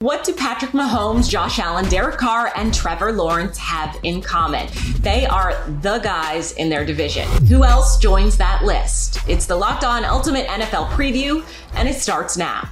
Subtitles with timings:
[0.00, 4.68] What do Patrick Mahomes, Josh Allen, Derek Carr, and Trevor Lawrence have in common?
[5.00, 7.26] They are the guys in their division.
[7.46, 9.20] Who else joins that list?
[9.26, 11.42] It's the Locked On Ultimate NFL Preview,
[11.76, 12.68] and it starts now.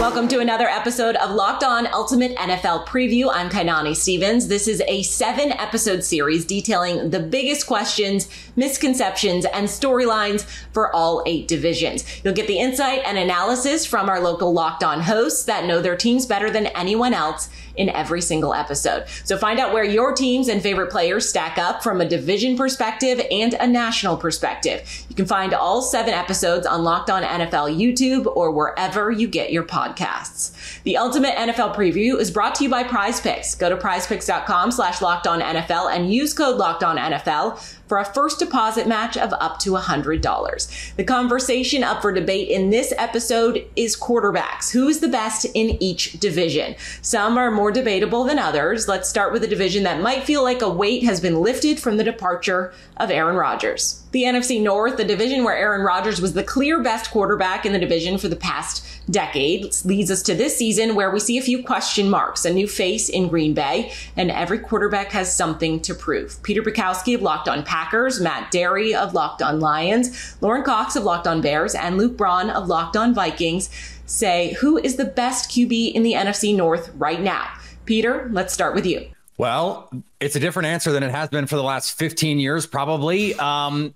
[0.00, 3.30] Welcome to another episode of Locked On Ultimate NFL Preview.
[3.32, 4.48] I'm Kainani Stevens.
[4.48, 10.42] This is a seven episode series detailing the biggest questions, misconceptions, and storylines
[10.72, 12.04] for all eight divisions.
[12.22, 15.96] You'll get the insight and analysis from our local Locked On hosts that know their
[15.96, 19.06] teams better than anyone else in every single episode.
[19.24, 23.20] So find out where your teams and favorite players stack up from a division perspective
[23.30, 25.04] and a national perspective.
[25.08, 29.52] You can find all seven episodes on Locked On NFL YouTube or wherever you get
[29.52, 30.82] your podcasts.
[30.82, 33.54] The Ultimate NFL Preview is brought to you by Prize Picks.
[33.54, 38.04] Go to prizepicks.com slash locked on NFL and use code locked on NFL for a
[38.04, 40.96] first deposit match of up to $100.
[40.96, 44.70] The conversation up for debate in this episode is quarterbacks.
[44.72, 46.76] Who is the best in each division?
[47.02, 48.88] Some are more debatable than others.
[48.88, 51.96] Let's start with a division that might feel like a weight has been lifted from
[51.96, 54.02] the departure of Aaron Rodgers.
[54.12, 57.78] The NFC North, the division where Aaron Rodgers was the clear best quarterback in the
[57.78, 61.62] division for the past decade, leads us to this season where we see a few
[61.62, 66.42] question marks, a new face in Green Bay, and every quarterback has something to prove.
[66.42, 71.04] Peter Bukowski of Locked On Packers, Matt Derry of Locked On Lions, Lauren Cox of
[71.04, 73.70] Locked On Bears, and Luke Braun of Locked On Vikings
[74.06, 77.48] say who is the best QB in the NFC North right now.
[77.84, 79.06] Peter, let's start with you.
[79.36, 83.34] Well, it's a different answer than it has been for the last 15 years, probably.
[83.34, 83.94] Um,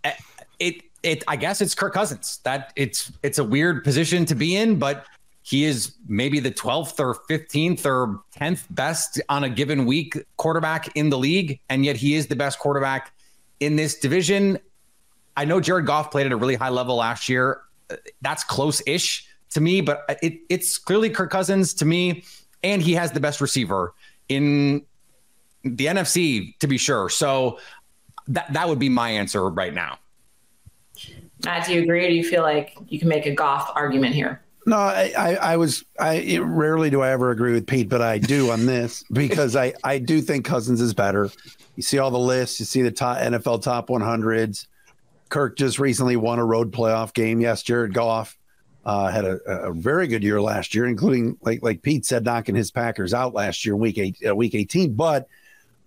[0.59, 2.41] it, it, I guess it's Kirk Cousins.
[2.45, 5.07] That it's, it's a weird position to be in, but
[5.43, 10.95] he is maybe the 12th or 15th or 10th best on a given week quarterback
[10.95, 11.59] in the league.
[11.71, 13.13] And yet he is the best quarterback
[13.59, 14.59] in this division.
[15.37, 17.63] I know Jared Goff played at a really high level last year.
[18.21, 22.25] That's close ish to me, but it, it's clearly Kirk Cousins to me.
[22.63, 23.95] And he has the best receiver
[24.29, 24.85] in
[25.63, 27.09] the NFC to be sure.
[27.09, 27.59] So
[28.27, 29.99] that, that would be my answer right now.
[31.45, 34.15] Matt, do you agree or do you feel like you can make a Goff argument
[34.15, 34.43] here?
[34.67, 38.19] No, I, I, I was I rarely do I ever agree with Pete, but I
[38.19, 41.31] do on this because I, I do think Cousins is better.
[41.77, 44.67] You see all the lists, you see the top NFL top 100s.
[45.31, 47.41] Kirk just recently won a road playoff game.
[47.41, 48.37] Yes, Jared Goff
[48.85, 52.55] uh, had a, a, very good year last year, including like like Pete said, knocking
[52.55, 54.95] his Packers out last year, week eight, uh, week 18.
[54.95, 55.29] But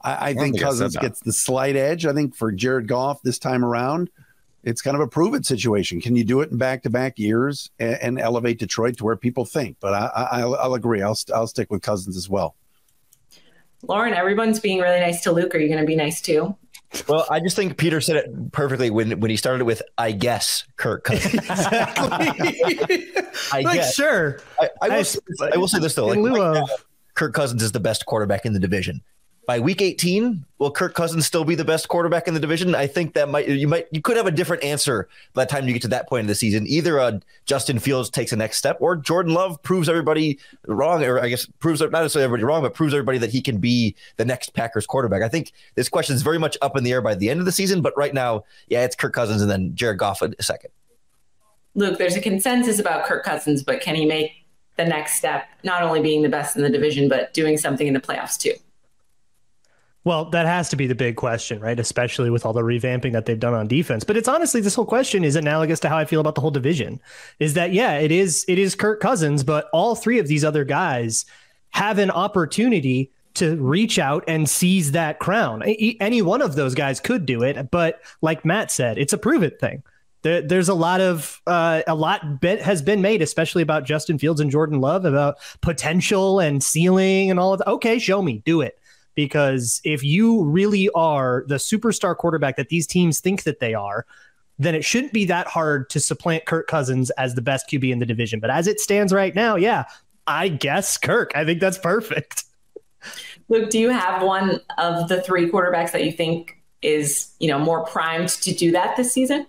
[0.01, 2.05] I, I, I think Cousins gets the slight edge.
[2.05, 4.09] I think for Jared Goff this time around
[4.63, 6.01] it's kind of a proven situation.
[6.01, 9.15] Can you do it in back to back years and, and, elevate Detroit to where
[9.15, 9.77] people think?
[9.79, 11.01] But I, I'll agree.
[11.01, 12.55] I'll, I'll stick with Cousins as well.
[13.83, 15.55] Lauren, everyone's being really nice to Luke.
[15.55, 16.55] Are you going to be nice too?
[17.07, 20.65] Well, I just think Peter said it perfectly when when he started with "I guess
[20.75, 23.07] Kirk Cousins." exactly.
[23.53, 23.95] I like, guess.
[23.95, 24.39] Sure.
[24.59, 25.19] I, I, will, say,
[25.53, 26.67] I will say this though: like, right uh, now,
[27.15, 29.01] Kirk Cousins is the best quarterback in the division
[29.47, 32.75] by week 18, will Kirk Cousins still be the best quarterback in the division?
[32.75, 35.67] I think that might you might you could have a different answer by the time
[35.67, 36.67] you get to that point in the season.
[36.67, 41.19] Either uh, Justin Fields takes a next step, or Jordan Love proves everybody wrong, or
[41.19, 44.25] I guess proves not necessarily everybody wrong, but proves everybody that he can be the
[44.25, 45.23] next Packers quarterback.
[45.23, 47.45] I think this question is very much up in the air by the end of
[47.45, 50.69] the season, but right now, yeah, it's Kirk Cousins and then Jared Goff a second.
[51.73, 54.31] Luke, there's a consensus about Kirk Cousins, but can he make
[54.77, 57.93] the next step, not only being the best in the division, but doing something in
[57.93, 58.53] the playoffs too?
[60.03, 61.79] Well, that has to be the big question, right?
[61.79, 64.03] Especially with all the revamping that they've done on defense.
[64.03, 66.51] But it's honestly this whole question is analogous to how I feel about the whole
[66.51, 66.99] division.
[67.39, 70.63] Is that yeah, it is it is Kirk Cousins, but all three of these other
[70.63, 71.25] guys
[71.69, 75.61] have an opportunity to reach out and seize that crown.
[75.63, 79.43] Any one of those guys could do it, but like Matt said, it's a prove
[79.43, 79.83] it thing.
[80.23, 84.41] There, there's a lot of uh, a lot has been made, especially about Justin Fields
[84.41, 87.67] and Jordan Love, about potential and ceiling and all of that.
[87.67, 88.80] Okay, show me, do it
[89.15, 94.05] because if you really are the superstar quarterback that these teams think that they are,
[94.59, 97.99] then it shouldn't be that hard to supplant Kirk Cousins as the best QB in
[97.99, 98.39] the division.
[98.39, 99.85] But as it stands right now, yeah,
[100.27, 101.31] I guess Kirk.
[101.35, 102.43] I think that's perfect.
[103.49, 107.59] Luke, do you have one of the three quarterbacks that you think is, you know,
[107.59, 109.47] more primed to do that this season?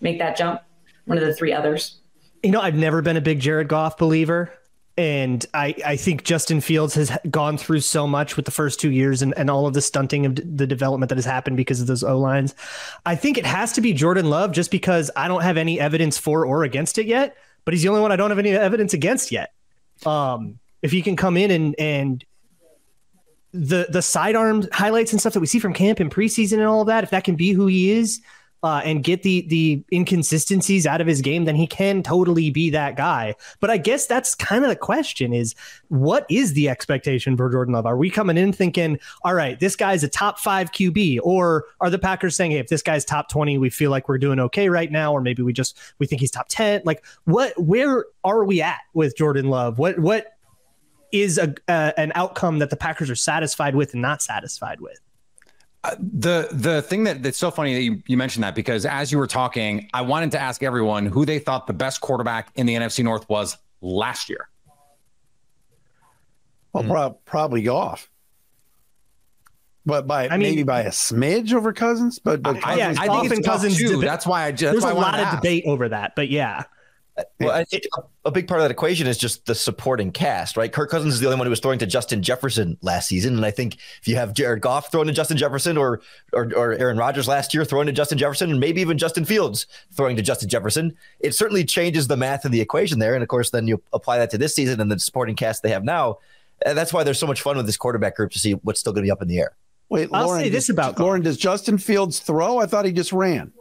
[0.00, 0.60] Make that jump?
[1.06, 1.98] One of the three others?
[2.42, 4.52] You know, I've never been a big Jared Goff believer.
[4.96, 8.92] And I, I think Justin Fields has gone through so much with the first two
[8.92, 11.88] years and, and all of the stunting of the development that has happened because of
[11.88, 12.54] those O lines.
[13.04, 16.16] I think it has to be Jordan Love just because I don't have any evidence
[16.16, 18.94] for or against it yet, but he's the only one I don't have any evidence
[18.94, 19.52] against yet.
[20.06, 22.24] Um, if he can come in and and
[23.52, 26.82] the the sidearm highlights and stuff that we see from camp and preseason and all
[26.82, 28.20] of that, if that can be who he is,
[28.64, 32.70] uh, and get the the inconsistencies out of his game, then he can totally be
[32.70, 33.34] that guy.
[33.60, 35.54] But I guess that's kind of the question: is
[35.88, 37.84] what is the expectation for Jordan Love?
[37.84, 41.90] Are we coming in thinking, all right, this guy's a top five QB, or are
[41.90, 44.70] the Packers saying, hey, if this guy's top twenty, we feel like we're doing okay
[44.70, 46.80] right now, or maybe we just we think he's top ten?
[46.86, 47.52] Like, what?
[47.62, 49.78] Where are we at with Jordan Love?
[49.78, 50.38] What what
[51.12, 55.00] is a uh, an outcome that the Packers are satisfied with and not satisfied with?
[55.84, 59.12] Uh, the the thing that, that's so funny that you, you mentioned that because as
[59.12, 62.64] you were talking, I wanted to ask everyone who they thought the best quarterback in
[62.64, 64.48] the NFC North was last year.
[66.72, 68.08] Well, mm pro- probably Goff,
[69.84, 72.18] but by I mean, maybe by a smidge over Cousins.
[72.18, 74.00] But, but Cousins, yeah, I think it's Cousins too.
[74.00, 76.16] That's why I just there's a lot of debate over that.
[76.16, 76.64] But yeah,
[77.38, 77.84] well, I think
[78.24, 80.72] a big part of that equation is just the supporting cast, right?
[80.72, 83.46] Kirk Cousins is the only one who was throwing to Justin Jefferson last season, and
[83.46, 86.00] I think if you have Jared Goff throwing to Justin Jefferson, or
[86.32, 89.66] or, or Aaron Rodgers last year throwing to Justin Jefferson, and maybe even Justin Fields
[89.92, 93.14] throwing to Justin Jefferson, it certainly changes the math in the equation there.
[93.14, 95.70] And of course, then you apply that to this season and the supporting cast they
[95.70, 96.18] have now.
[96.66, 98.92] And that's why there's so much fun with this quarterback group to see what's still
[98.92, 99.56] going to be up in the air.
[99.90, 101.22] Wait, I'll Lauren, say this does, about Lauren.
[101.22, 102.58] Does Justin Fields throw?
[102.58, 103.52] I thought he just ran.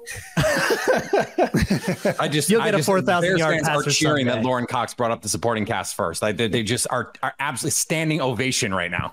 [2.17, 3.85] I just you'll get I a four thousand yard pass.
[3.85, 6.21] Are cheering that Lauren Cox brought up the supporting cast first.
[6.21, 9.11] Like they, they just are are absolutely standing ovation right now.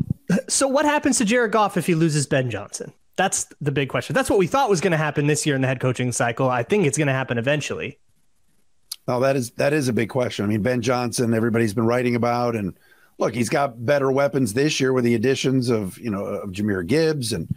[0.48, 2.92] So what happens to Jared Goff if he loses Ben Johnson?
[3.16, 4.14] That's the big question.
[4.14, 6.48] That's what we thought was going to happen this year in the head coaching cycle.
[6.48, 7.98] I think it's going to happen eventually.
[9.06, 10.44] No, that is that is a big question.
[10.44, 12.74] I mean, Ben Johnson, everybody's been writing about and
[13.20, 16.86] look, he's got better weapons this year with the additions of you know of Jahmyr
[16.86, 17.48] Gibbs and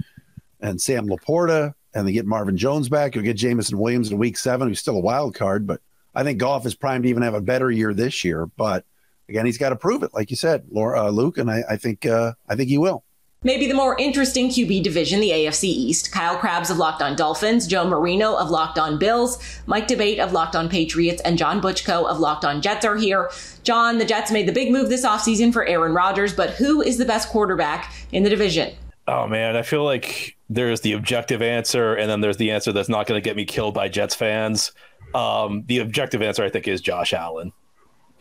[0.59, 3.15] and Sam LaPorta, and they get Marvin Jones back.
[3.15, 5.81] You'll get Jameson Williams in Week Seven, who's still a wild card, but
[6.13, 8.45] I think Goff is primed to even have a better year this year.
[8.45, 8.85] But
[9.27, 11.77] again, he's got to prove it, like you said, Laura, uh, Luke, and I, I
[11.77, 13.03] think uh, I think he will.
[13.45, 16.11] Maybe the more interesting QB division, the AFC East.
[16.11, 20.31] Kyle Crabbs of Locked On Dolphins, Joe Marino of Locked On Bills, Mike D'Abate of
[20.31, 23.29] Locked On Patriots, and John Butchko of Locked On Jets are here.
[23.63, 26.97] John, the Jets made the big move this offseason for Aaron Rodgers, but who is
[26.97, 28.73] the best quarterback in the division?
[29.07, 32.89] Oh man, I feel like there's the objective answer, and then there's the answer that's
[32.89, 34.71] not going to get me killed by Jets fans.
[35.13, 37.51] Um, the objective answer, I think, is Josh Allen.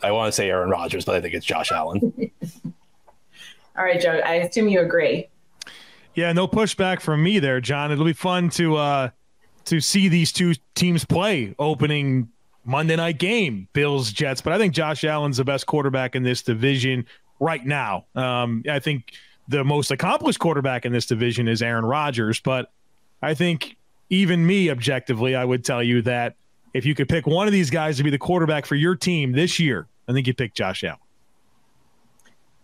[0.01, 2.31] I want to say Aaron Rodgers, but I think it's Josh Allen.
[3.77, 4.21] All right, Joe.
[4.23, 5.29] I assume you agree.
[6.15, 7.91] Yeah, no pushback from me there, John.
[7.91, 9.09] It'll be fun to uh
[9.65, 12.29] to see these two teams play opening
[12.65, 14.41] Monday night game, Bills Jets.
[14.41, 17.05] But I think Josh Allen's the best quarterback in this division
[17.39, 18.05] right now.
[18.15, 19.13] Um, I think
[19.47, 22.71] the most accomplished quarterback in this division is Aaron Rodgers, but
[23.21, 23.77] I think
[24.09, 26.35] even me objectively, I would tell you that
[26.73, 29.31] if you could pick one of these guys to be the quarterback for your team
[29.31, 30.99] this year, I think you pick Josh Allen.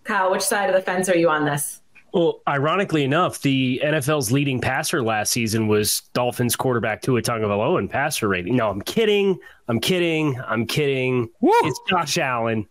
[0.04, 1.81] Kyle, which side of the fence are you on this?
[2.13, 7.88] Well, ironically enough, the NFL's leading passer last season was Dolphins quarterback Tua Tagovailoa in
[7.88, 8.56] passer rating.
[8.56, 9.38] No, I'm kidding.
[9.68, 10.40] I'm kidding.
[10.48, 11.30] I'm kidding.
[11.42, 11.51] Woo!
[11.63, 12.68] It's Josh Allen.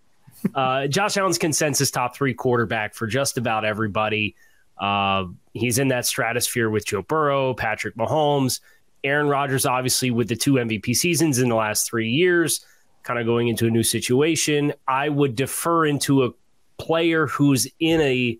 [0.54, 4.34] Uh, Josh Allen's consensus top three quarterback for just about everybody.
[4.76, 8.60] Uh, he's in that stratosphere with Joe Burrow, Patrick Mahomes,
[9.04, 12.64] Aaron Rodgers, obviously with the two MVP seasons in the last three years,
[13.02, 14.72] kind of going into a new situation.
[14.86, 16.30] I would defer into a
[16.78, 18.38] player who's in a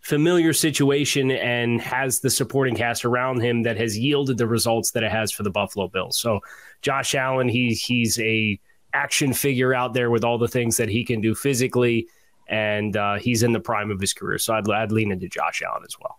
[0.00, 5.02] familiar situation and has the supporting cast around him that has yielded the results that
[5.02, 6.18] it has for the Buffalo Bills.
[6.18, 6.40] So
[6.82, 8.58] Josh Allen, he he's a
[8.92, 12.08] action figure out there with all the things that he can do physically,
[12.48, 14.38] and uh, he's in the prime of his career.
[14.38, 16.18] So I'd, I'd lean into Josh Allen as well.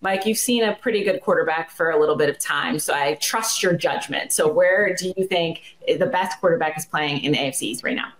[0.00, 3.14] Mike, you've seen a pretty good quarterback for a little bit of time, so I
[3.14, 4.32] trust your judgment.
[4.32, 8.12] So where do you think the best quarterback is playing in the AFCs right now?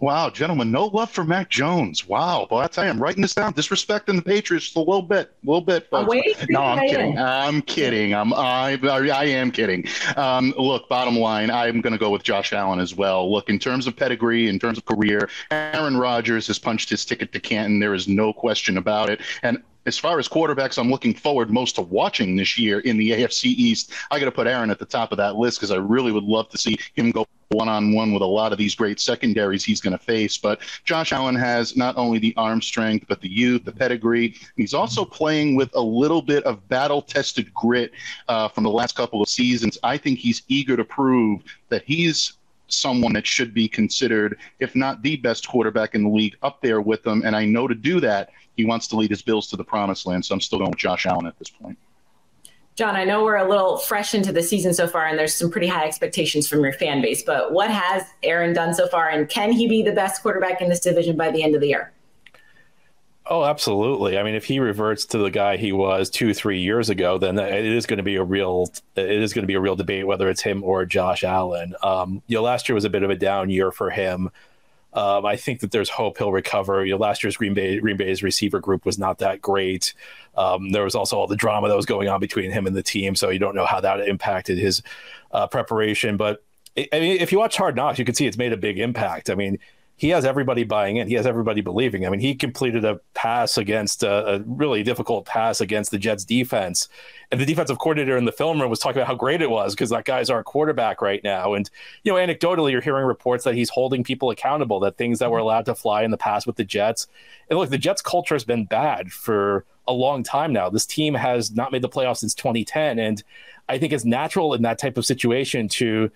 [0.00, 2.08] Wow, gentlemen, no love for Mac Jones.
[2.08, 3.52] Wow, well, I am writing this down.
[3.52, 5.90] Disrespecting the Patriots a little bit, a little bit.
[5.90, 6.16] Folks.
[6.48, 7.18] no, I'm kidding.
[7.18, 8.14] I'm kidding.
[8.14, 9.86] I'm I I am kidding.
[10.16, 13.30] Um, look, bottom line, I'm going to go with Josh Allen as well.
[13.30, 17.32] Look, in terms of pedigree, in terms of career, Aaron Rodgers has punched his ticket
[17.32, 17.78] to Canton.
[17.78, 19.20] There is no question about it.
[19.42, 23.10] And as far as quarterbacks I'm looking forward most to watching this year in the
[23.10, 25.76] AFC East, I got to put Aaron at the top of that list because I
[25.76, 28.76] really would love to see him go one on one with a lot of these
[28.76, 30.38] great secondaries he's going to face.
[30.38, 34.36] But Josh Allen has not only the arm strength, but the youth, the pedigree.
[34.56, 37.90] He's also playing with a little bit of battle tested grit
[38.28, 39.78] uh, from the last couple of seasons.
[39.82, 42.34] I think he's eager to prove that he's
[42.68, 46.80] someone that should be considered, if not the best quarterback in the league, up there
[46.80, 47.22] with them.
[47.24, 50.06] And I know to do that, he wants to lead his Bills to the promised
[50.06, 50.24] land.
[50.24, 51.76] So I'm still going with Josh Allen at this point.
[52.76, 55.50] John, I know we're a little fresh into the season so far, and there's some
[55.50, 57.22] pretty high expectations from your fan base.
[57.22, 60.68] But what has Aaron done so far, and can he be the best quarterback in
[60.68, 61.92] this division by the end of the year?
[63.26, 64.18] Oh, absolutely.
[64.18, 67.38] I mean, if he reverts to the guy he was two, three years ago, then
[67.38, 70.04] it is going to be a real, it is going to be a real debate
[70.06, 71.74] whether it's him or Josh Allen.
[71.82, 74.30] Um, you know, last year was a bit of a down year for him.
[74.92, 76.84] Um, I think that there's hope he'll recover.
[76.84, 79.94] You know, last year's Green Bay Green Bay's receiver group was not that great.
[80.36, 82.82] Um, there was also all the drama that was going on between him and the
[82.82, 84.82] team, so you don't know how that impacted his
[85.32, 86.16] uh, preparation.
[86.16, 86.42] But
[86.76, 89.30] I mean, if you watch Hard Knocks, you can see it's made a big impact.
[89.30, 89.58] I mean,
[90.00, 91.08] he has everybody buying in.
[91.08, 92.06] He has everybody believing.
[92.06, 96.24] I mean, he completed a pass against a, a, really difficult pass against the Jets
[96.24, 96.88] defense.
[97.30, 99.74] And the defensive coordinator in the film room was talking about how great it was
[99.74, 101.52] because that guy's our quarterback right now.
[101.52, 101.68] And,
[102.02, 105.36] you know, anecdotally, you're hearing reports that he's holding people accountable, that things that were
[105.36, 107.06] allowed to fly in the past with the Jets.
[107.50, 110.70] And look, the Jets culture has been bad for a long time now.
[110.70, 112.98] This team has not made the playoffs since 2010.
[112.98, 113.22] And
[113.68, 116.10] I think it's natural in that type of situation to,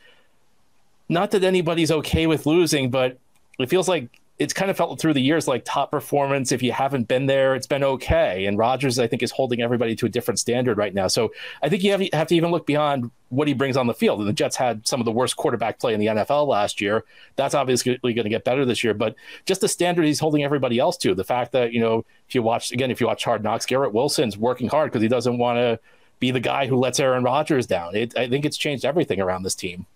[1.10, 3.18] not that anybody's okay with losing, but
[3.58, 6.50] it feels like it's kind of felt through the years like top performance.
[6.50, 8.46] If you haven't been there, it's been okay.
[8.46, 11.06] And Rodgers, I think, is holding everybody to a different standard right now.
[11.06, 11.32] So
[11.62, 14.18] I think you have, have to even look beyond what he brings on the field.
[14.18, 17.04] And the Jets had some of the worst quarterback play in the NFL last year.
[17.37, 18.92] That's obviously going to get better this year.
[18.92, 19.14] But
[19.46, 21.14] just the standard he's holding everybody else to.
[21.14, 23.94] The fact that, you know, if you watch, again, if you watch Hard Knocks, Garrett
[23.94, 25.78] Wilson's working hard because he doesn't want to
[26.18, 27.94] be the guy who lets Aaron Rodgers down.
[27.94, 29.87] It, I think it's changed everything around this team.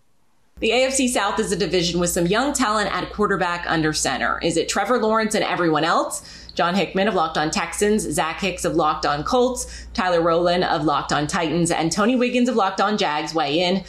[0.60, 4.40] The AFC South is a division with some young talent at quarterback under center.
[4.42, 6.50] Is it Trevor Lawrence and everyone else?
[6.54, 10.82] John Hickman of Locked On Texans, Zach Hicks of Locked On Colts, Tyler Rowland of
[10.82, 13.84] Locked On Titans, and Tony Wiggins of Locked On Jags weigh in.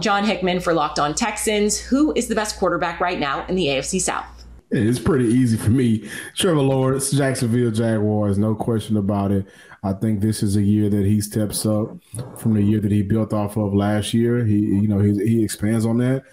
[0.00, 1.78] John Hickman for Locked On Texans.
[1.78, 4.24] Who is the best quarterback right now in the AFC South?
[4.70, 6.08] It's pretty easy for me.
[6.34, 9.46] Trevor Lawrence, Jacksonville Jaguars, no question about it.
[9.82, 11.96] I think this is a year that he steps up
[12.38, 14.44] from the year that he built off of last year.
[14.44, 16.24] He, you know, he, he expands on that.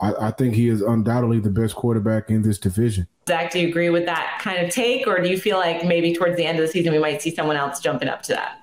[0.00, 3.06] I, I think he is undoubtedly the best quarterback in this division.
[3.28, 6.12] Zach, do you agree with that kind of take, or do you feel like maybe
[6.12, 8.61] towards the end of the season we might see someone else jumping up to that?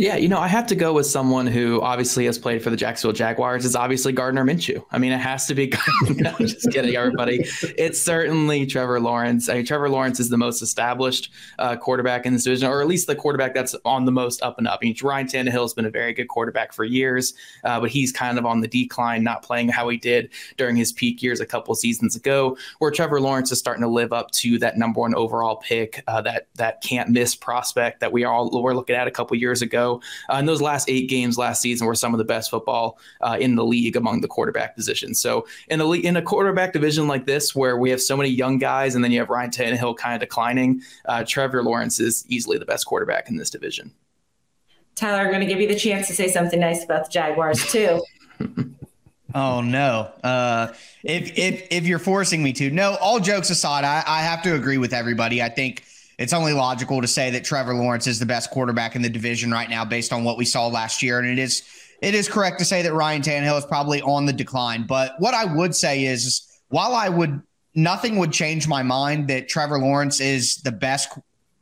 [0.00, 2.76] Yeah, you know, I have to go with someone who obviously has played for the
[2.76, 3.66] Jacksonville Jaguars.
[3.66, 4.82] It's obviously Gardner Minshew.
[4.90, 5.74] I mean, it has to be.
[6.16, 7.44] no, just kidding, everybody.
[7.76, 9.50] It's certainly Trevor Lawrence.
[9.50, 12.86] I mean, Trevor Lawrence is the most established uh, quarterback in this division, or at
[12.86, 14.78] least the quarterback that's on the most up and up.
[14.80, 18.10] I mean, Ryan Tannehill has been a very good quarterback for years, uh, but he's
[18.10, 21.46] kind of on the decline, not playing how he did during his peak years a
[21.46, 22.56] couple seasons ago.
[22.78, 26.22] Where Trevor Lawrence is starting to live up to that number one overall pick, uh,
[26.22, 29.89] that that can't miss prospect that we all were looking at a couple years ago.
[29.96, 33.36] Uh, and those last eight games last season were some of the best football uh,
[33.40, 35.20] in the league among the quarterback positions.
[35.20, 38.58] So in a in a quarterback division like this, where we have so many young
[38.58, 42.58] guys, and then you have Ryan Tannehill kind of declining, uh, Trevor Lawrence is easily
[42.58, 43.92] the best quarterback in this division.
[44.94, 47.64] Tyler, I'm going to give you the chance to say something nice about the Jaguars
[47.70, 48.02] too.
[49.34, 50.10] Oh no!
[50.24, 50.72] Uh,
[51.04, 52.96] if if if you're forcing me to, no.
[52.96, 55.42] All jokes aside, I, I have to agree with everybody.
[55.42, 55.84] I think
[56.20, 59.50] it's only logical to say that Trevor Lawrence is the best quarterback in the division
[59.50, 61.18] right now based on what we saw last year.
[61.18, 61.62] And it is
[62.02, 64.86] it is correct to say that Ryan Tannehill is probably on the decline.
[64.86, 67.40] But what I would say is while I would
[67.74, 71.08] nothing would change my mind that Trevor Lawrence is the best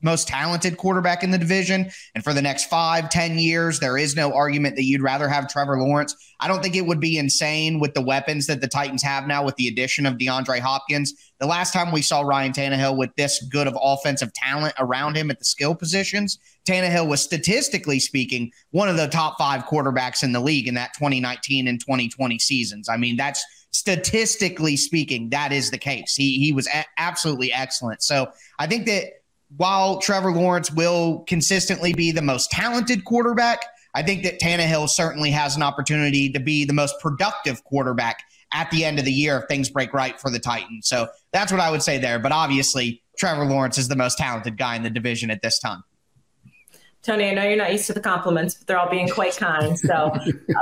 [0.01, 1.91] most talented quarterback in the division.
[2.15, 5.49] And for the next five, ten years, there is no argument that you'd rather have
[5.49, 6.15] Trevor Lawrence.
[6.41, 9.45] I don't think it would be insane with the weapons that the Titans have now
[9.45, 11.15] with the addition of DeAndre Hopkins.
[11.41, 15.31] The last time we saw Ryan Tannehill with this good of offensive talent around him
[15.31, 20.33] at the skill positions, Tannehill was statistically speaking one of the top five quarterbacks in
[20.33, 22.89] the league in that 2019 and 2020 seasons.
[22.89, 26.15] I mean, that's statistically speaking, that is the case.
[26.15, 28.03] He he was a- absolutely excellent.
[28.03, 29.05] So I think that
[29.57, 33.65] while Trevor Lawrence will consistently be the most talented quarterback,
[33.95, 38.71] I think that Tannehill certainly has an opportunity to be the most productive quarterback at
[38.71, 40.89] the end of the year if things break right for the Titans.
[40.89, 42.19] So that's what I would say there.
[42.19, 45.83] But obviously, Trevor Lawrence is the most talented guy in the division at this time.
[47.03, 49.79] Tony, I know you're not used to the compliments, but they're all being quite kind.
[49.79, 50.21] So, uh,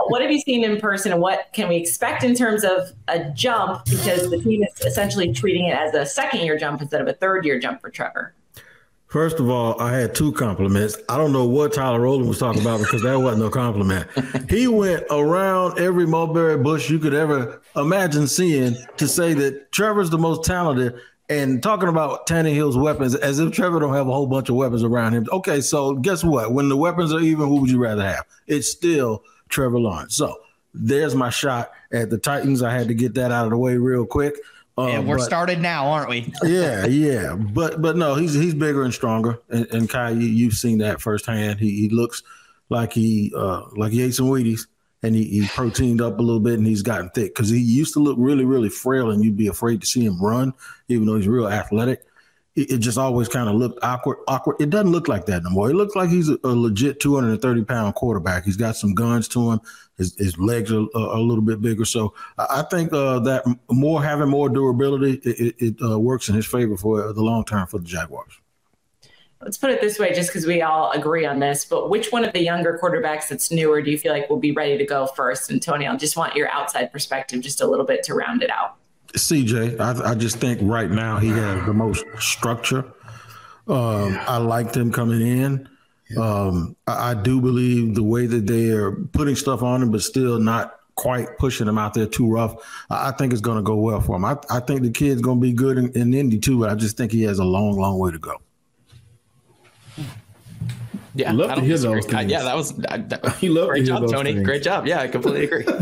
[0.09, 3.31] what have you seen in person, and what can we expect in terms of a
[3.31, 3.85] jump?
[3.87, 7.15] Because the team is essentially treating it as a second year jump instead of a
[7.15, 8.35] third year jump for Trevor.
[9.09, 10.97] First of all, I had two compliments.
[11.09, 14.09] I don't know what Tyler Rowland was talking about because that wasn't a compliment.
[14.51, 20.11] he went around every mulberry bush you could ever imagine seeing to say that Trevor's
[20.11, 20.95] the most talented
[21.29, 24.83] and talking about Tannehill's weapons as if Trevor don't have a whole bunch of weapons
[24.83, 25.27] around him.
[25.33, 26.53] Okay, so guess what?
[26.53, 28.25] When the weapons are even, who would you rather have?
[28.47, 30.17] It's still Trevor Lawrence.
[30.17, 30.41] So
[30.75, 32.63] there's my shot at the Titans.
[32.63, 34.35] I had to get that out of the way real quick.
[34.79, 36.33] Um, and we're but, started now, aren't we?
[36.45, 37.35] yeah, yeah.
[37.35, 39.41] But but no, he's he's bigger and stronger.
[39.49, 41.61] And, and Kai, you, have seen that firsthand.
[41.61, 42.23] He, he looks
[42.69, 44.67] like he uh, like he ate some Wheaties
[45.03, 47.95] and he, he proteined up a little bit and he's gotten thick because he used
[47.95, 50.53] to look really really frail and you'd be afraid to see him run,
[50.89, 52.05] even though he's real athletic.
[52.55, 54.19] it, it just always kind of looked awkward.
[54.29, 54.57] Awkward.
[54.61, 55.71] It doesn't look like that no more.
[55.71, 58.45] It looks like he's a, a legit 230 pound quarterback.
[58.45, 59.61] He's got some guns to him.
[59.97, 61.85] His, his legs are, are, a little bit bigger.
[61.85, 66.35] So I, I think uh, that more having more durability, it, it uh, works in
[66.35, 68.41] his favor for the long term for the Jaguars
[69.43, 72.25] let's put it this way, just because we all agree on this, but which one
[72.25, 75.07] of the younger quarterbacks that's newer do you feel like will be ready to go
[75.07, 75.51] first?
[75.51, 78.51] And Tony, I just want your outside perspective just a little bit to round it
[78.51, 78.77] out.
[79.13, 82.85] CJ, I, I just think right now he has the most structure.
[83.69, 85.69] Um, I liked him coming in.
[86.17, 90.03] Um, I, I, do believe the way that they are putting stuff on him, but
[90.03, 92.55] still not quite pushing him out there too rough.
[92.89, 94.25] I, I think it's going to go well for him.
[94.25, 96.61] I, I think the kid's going to be good in, in Indy too.
[96.61, 98.37] But I just think he has a long, long way to go.
[101.15, 102.31] Yeah, love to hear those things.
[102.31, 104.35] yeah, that was I, that, he loved great job, Tony.
[104.35, 104.45] Things.
[104.45, 104.87] Great job.
[104.87, 105.65] Yeah, I completely agree.
[105.65, 105.79] no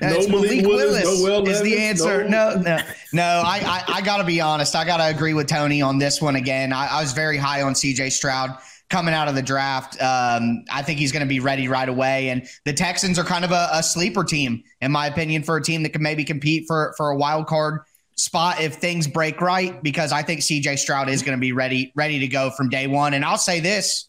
[0.00, 2.28] Malik, Malik Willis, Willis no is the answer.
[2.28, 2.78] No, no, no.
[3.12, 4.74] no I, I, I got to be honest.
[4.74, 6.72] I got to agree with Tony on this one again.
[6.72, 8.10] I, I was very high on C.J.
[8.10, 10.00] Stroud coming out of the draft.
[10.00, 12.28] Um, I think he's going to be ready right away.
[12.28, 15.62] And the Texans are kind of a, a, sleeper team, in my opinion, for a
[15.62, 17.80] team that can maybe compete for for a wild card
[18.16, 19.82] spot if things break right.
[19.82, 20.76] Because I think C.J.
[20.76, 23.14] Stroud is going to be ready ready to go from day one.
[23.14, 24.08] And I'll say this: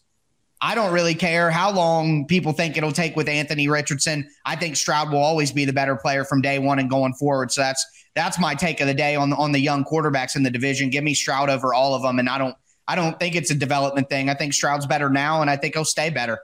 [0.60, 4.28] I don't really care how long people think it'll take with Anthony Richardson.
[4.44, 7.50] I think Stroud will always be the better player from day one and going forward.
[7.50, 10.50] So that's that's my take of the day on on the young quarterbacks in the
[10.50, 10.88] division.
[10.90, 12.54] Give me Stroud over all of them, and I don't
[12.88, 14.30] I don't think it's a development thing.
[14.30, 16.40] I think Stroud's better now, and I think he'll stay better.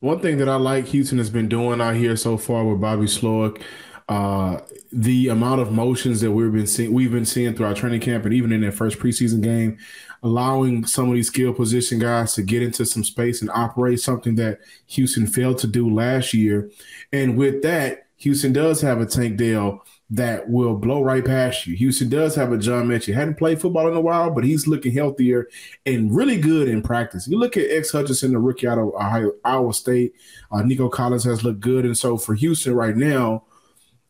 [0.00, 3.06] One thing that I like Houston has been doing out here so far with Bobby
[3.06, 3.62] Slowik,
[4.08, 4.60] uh,
[4.92, 8.34] the amount of motions that we've been seeing, we've been seeing throughout training camp, and
[8.34, 9.78] even in their first preseason game,
[10.22, 14.34] allowing some of these skill position guys to get into some space and operate something
[14.34, 14.58] that
[14.88, 16.70] Houston failed to do last year.
[17.12, 21.76] And with that, Houston does have a Tank Dell that will blow right past you.
[21.76, 23.12] Houston does have a John Metchie.
[23.12, 25.48] Hadn't played football in a while, but he's looking healthier
[25.84, 27.28] and really good in practice.
[27.28, 30.14] You look at X Hutchinson, the rookie out of Ohio, Iowa State.
[30.50, 31.84] Uh, Nico Collins has looked good.
[31.84, 33.44] And so for Houston right now,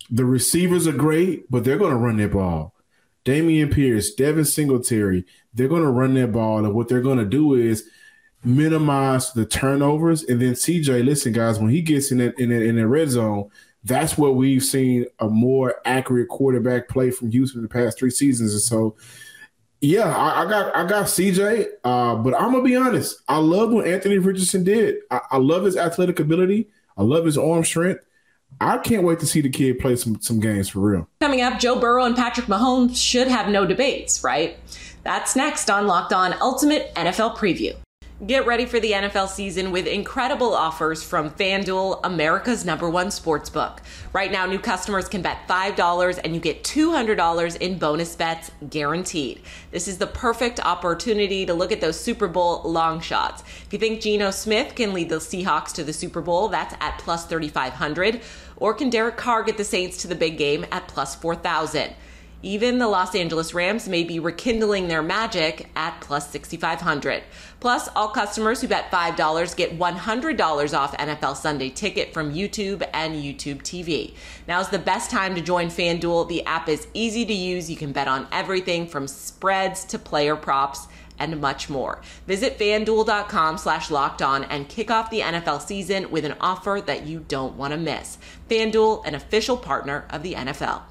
[0.08, 2.74] the receivers are great, but they're going to run their ball.
[3.24, 6.64] Dameon Pierce, Devin Singletary, they're going to run their ball.
[6.64, 7.88] And what they're going to do is
[8.44, 10.22] minimize the turnovers.
[10.22, 13.10] And then CJ, listen, guys, when he gets in that in that, in the red
[13.10, 13.50] zone,
[13.88, 18.52] that's what we've seen a more accurate quarterback play from Houston the past three seasons.
[18.52, 18.96] And so,
[19.80, 23.22] yeah, I, I got I got CJ, uh, but I'm gonna be honest.
[23.28, 24.96] I love what Anthony Richardson did.
[25.10, 26.68] I, I love his athletic ability.
[26.96, 28.04] I love his arm strength.
[28.60, 31.08] I can't wait to see the kid play some some games for real.
[31.20, 34.58] Coming up, Joe Burrow and Patrick Mahomes should have no debates, right?
[35.04, 37.74] That's next on Locked On Ultimate NFL Preview.
[38.26, 43.48] Get ready for the NFL season with incredible offers from FanDuel, America's number one sports
[43.48, 43.80] book.
[44.12, 49.40] Right now, new customers can bet $5 and you get $200 in bonus bets guaranteed.
[49.70, 53.42] This is the perfect opportunity to look at those Super Bowl long shots.
[53.42, 56.98] If you think Geno Smith can lead the Seahawks to the Super Bowl, that's at
[56.98, 58.20] plus 3,500.
[58.56, 61.94] Or can Derek Carr get the Saints to the big game at plus 4,000?
[62.42, 67.24] Even the Los Angeles Rams may be rekindling their magic at plus 6,500.
[67.58, 73.16] Plus, all customers who bet $5 get $100 off NFL Sunday ticket from YouTube and
[73.16, 74.14] YouTube TV.
[74.46, 76.28] Now's the best time to join FanDuel.
[76.28, 77.68] The app is easy to use.
[77.68, 80.86] You can bet on everything from spreads to player props
[81.18, 82.00] and much more.
[82.28, 87.04] Visit fanduel.com slash locked on and kick off the NFL season with an offer that
[87.04, 88.16] you don't want to miss.
[88.48, 90.82] FanDuel, an official partner of the NFL.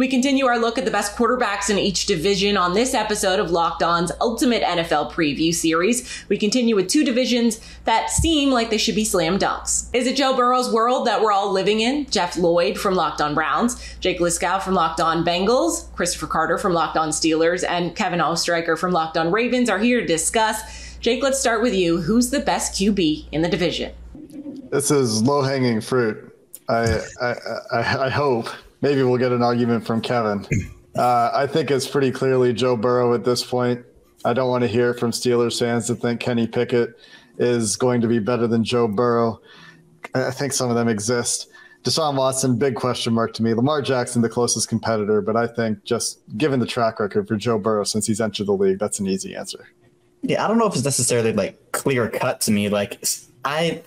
[0.00, 3.50] We continue our look at the best quarterbacks in each division on this episode of
[3.50, 6.24] Locked On's Ultimate NFL Preview Series.
[6.30, 9.94] We continue with two divisions that seem like they should be slam dunks.
[9.94, 12.06] Is it Joe Burrow's world that we're all living in?
[12.06, 16.72] Jeff Lloyd from Locked On Browns, Jake Liskow from Locked On Bengals, Christopher Carter from
[16.72, 20.96] Locked On Steelers, and Kevin Oestreicher from Locked On Ravens are here to discuss.
[21.00, 22.00] Jake, let's start with you.
[22.00, 23.92] Who's the best QB in the division?
[24.70, 26.34] This is low hanging fruit.
[26.70, 27.34] I, I,
[27.70, 28.48] I, I hope
[28.80, 30.46] maybe we'll get an argument from Kevin.
[30.96, 33.84] Uh, I think it's pretty clearly Joe Burrow at this point.
[34.24, 36.98] I don't want to hear from Steelers fans that think Kenny Pickett
[37.38, 39.40] is going to be better than Joe Burrow.
[40.14, 41.48] I think some of them exist.
[41.84, 43.54] Deshaun Watson, big question mark to me.
[43.54, 47.58] Lamar Jackson, the closest competitor, but I think just given the track record for Joe
[47.58, 49.66] Burrow since he's entered the league, that's an easy answer.
[50.22, 52.68] Yeah, I don't know if it's necessarily like clear cut to me.
[52.68, 53.02] Like
[53.46, 53.82] I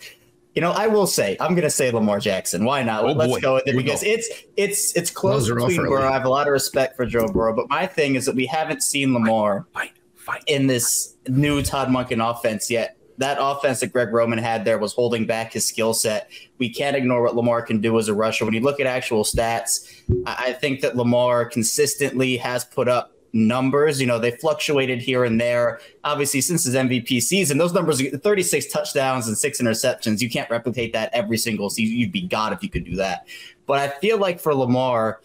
[0.56, 2.64] you know, I will say I'm going to say Lamar Jackson.
[2.66, 3.04] Why not?
[3.04, 3.40] Oh, Let's boy.
[3.42, 6.08] go with it because it's it's it's close between Burrow.
[6.08, 8.46] I have a lot of respect for Joe Burrow, but my thing is that we
[8.46, 10.44] haven't seen Lamar fight, fight, fight.
[10.48, 12.98] in this new Todd Monken offense yet.
[13.20, 16.30] that offense that Greg Roman had there was holding back his skill set.
[16.58, 18.44] We can't ignore what Lamar can do as a rusher.
[18.46, 19.88] When you look at actual stats,
[20.26, 24.00] I think that Lamar consistently has put up numbers.
[24.00, 25.80] You know, they fluctuated here and there.
[26.04, 30.22] Obviously, since his MVP season, those numbers 36 touchdowns and six interceptions.
[30.22, 31.98] You can't replicate that every single season.
[31.98, 33.28] You'd be God if you could do that.
[33.66, 35.22] But I feel like for Lamar,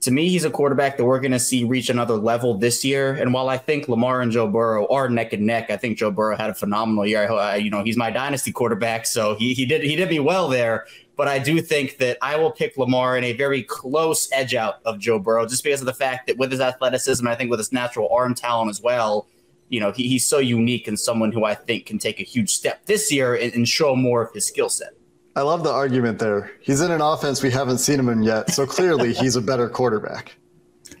[0.00, 3.14] to me, he's a quarterback that we're going to see reach another level this year.
[3.14, 6.10] And while I think Lamar and Joe Burrow are neck and neck, I think Joe
[6.10, 7.30] Burrow had a phenomenal year.
[7.30, 10.48] I, you know, he's my dynasty quarterback, so he he did he did me well
[10.48, 10.86] there.
[11.18, 14.76] But I do think that I will pick Lamar in a very close edge out
[14.84, 17.58] of Joe Burrow, just because of the fact that with his athleticism, I think with
[17.58, 19.26] his natural arm talent as well,
[19.68, 22.50] you know, he, he's so unique and someone who I think can take a huge
[22.50, 24.90] step this year and, and show more of his skill set.
[25.34, 26.52] I love the argument there.
[26.60, 29.68] He's in an offense we haven't seen him in yet, so clearly he's a better
[29.68, 30.36] quarterback.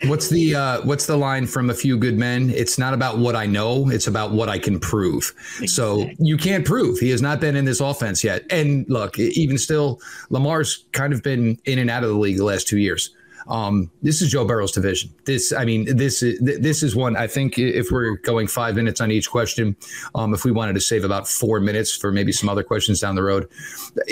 [0.04, 2.50] What's the uh, what's the line from a few good men?
[2.50, 5.34] It's not about what I know; it's about what I can prove.
[5.60, 5.66] Exactly.
[5.68, 8.44] So you can't prove he has not been in this offense yet.
[8.50, 12.44] And look, even still, Lamar's kind of been in and out of the league the
[12.44, 13.10] last two years.
[13.48, 15.10] Um, this is Joe Burrow's division.
[15.24, 17.16] This, I mean, this is this is one.
[17.16, 19.74] I think if we're going five minutes on each question,
[20.14, 23.14] um, if we wanted to save about four minutes for maybe some other questions down
[23.14, 23.48] the road,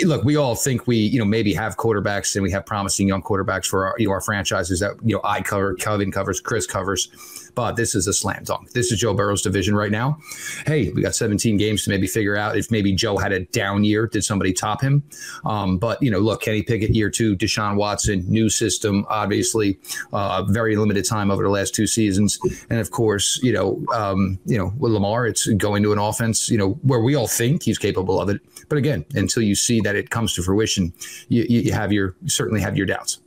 [0.03, 3.21] look, we all think we, you know, maybe have quarterbacks and we have promising young
[3.21, 6.65] quarterbacks for our, you know, our franchises that you know I cover, Kevin covers, Chris
[6.65, 7.09] covers
[7.57, 8.71] but this is a slam dunk.
[8.73, 10.19] This is Joe Burrow's division right now.
[10.67, 13.83] Hey, we got 17 games to maybe figure out if maybe Joe had a down
[13.83, 14.05] year.
[14.05, 15.01] Did somebody top him?
[15.43, 19.79] Um, but, you know, look, Kenny Pickett year two, Deshaun Watson, new system, obviously,
[20.13, 22.39] uh, very limited time over the last two seasons.
[22.69, 26.51] And of course, you know, um, you know, with Lamar, it's going to an offense,
[26.51, 28.39] you know, where we all think he's capable of it.
[28.69, 30.93] But again, until you see that it comes to fruition,
[31.29, 33.19] you, you have your you certainly have your doubts.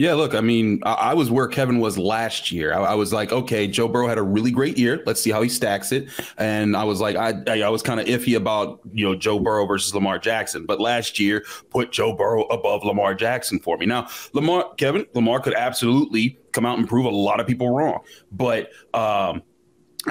[0.00, 2.72] Yeah, look, I mean, I, I, was where Kevin was last year.
[2.72, 5.02] I, I, was like, okay, Joe Burrow had a really great year.
[5.04, 6.08] Let's see how he stacks it.
[6.38, 9.38] And I was like, I, I, I was kind of iffy about you know Joe
[9.38, 10.64] Burrow versus Lamar Jackson.
[10.64, 13.84] But last year, put Joe Burrow above Lamar Jackson for me.
[13.84, 18.00] Now, Lamar, Kevin, Lamar could absolutely come out and prove a lot of people wrong.
[18.32, 19.42] But um,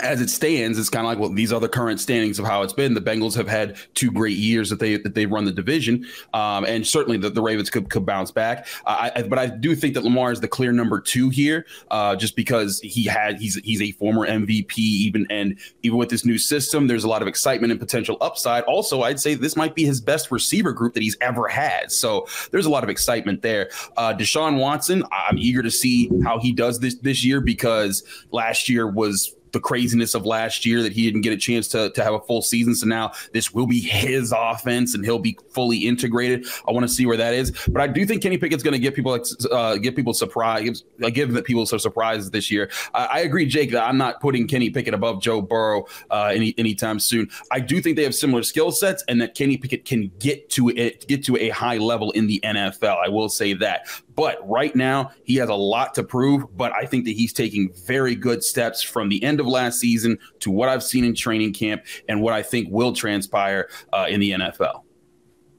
[0.02, 2.62] as it stands, it's kind of like well, these are the current standings of how
[2.62, 2.94] it's been.
[2.94, 6.64] The Bengals have had two great years that they that they run the division, um,
[6.66, 8.68] and certainly the, the Ravens could, could bounce back.
[8.86, 12.36] I, but I do think that Lamar is the clear number two here, uh, just
[12.36, 16.88] because he had he's he's a former MVP, even and even with this new system,
[16.88, 18.64] there's a lot of excitement and potential upside.
[18.66, 22.28] Also, I'd say this might be his best receiver group that he's ever had, so
[22.52, 23.72] there's a lot of excitement there.
[23.98, 28.70] Uh, Deshaun Watson, I'm eager to see how he does this this year because last
[28.70, 32.04] year was the craziness of last year that he didn't get a chance to, to
[32.04, 32.76] have a full season.
[32.76, 36.46] So now this will be his offense and he'll be fully integrated.
[36.68, 37.52] I want to see where that is.
[37.70, 39.20] But I do think Kenny Pickett's going to get people
[39.52, 42.70] uh, get people surprised, give that people some surprises this year.
[42.94, 46.54] I, I, agree, Jake, that I'm not putting Kenny Pickett above Joe Burrow uh, any
[46.58, 47.30] anytime soon.
[47.52, 50.70] I do think they have similar skill sets and that Kenny Pickett can get to
[50.70, 52.98] it, get to a high level in the NFL.
[53.04, 53.88] I will say that.
[54.20, 56.58] But right now, he has a lot to prove.
[56.58, 60.20] But I think that he's taking very good steps from the end of last season
[60.42, 64.20] to what I've seen in training camp and what I think will transpire uh, in
[64.20, 64.84] the NFL.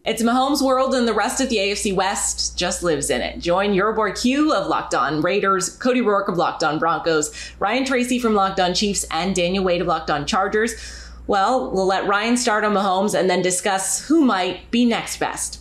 [0.05, 3.39] It's Mahomes' world, and the rest of the AFC West just lives in it.
[3.39, 7.87] Join your boy Q of Locked On Raiders, Cody Roark of Locked On Broncos, Ryan
[7.87, 10.75] Tracy from Locked On Chiefs, and Daniel Wade of Locked On Chargers.
[11.27, 15.60] Well, we'll let Ryan start on Mahomes and then discuss who might be next best.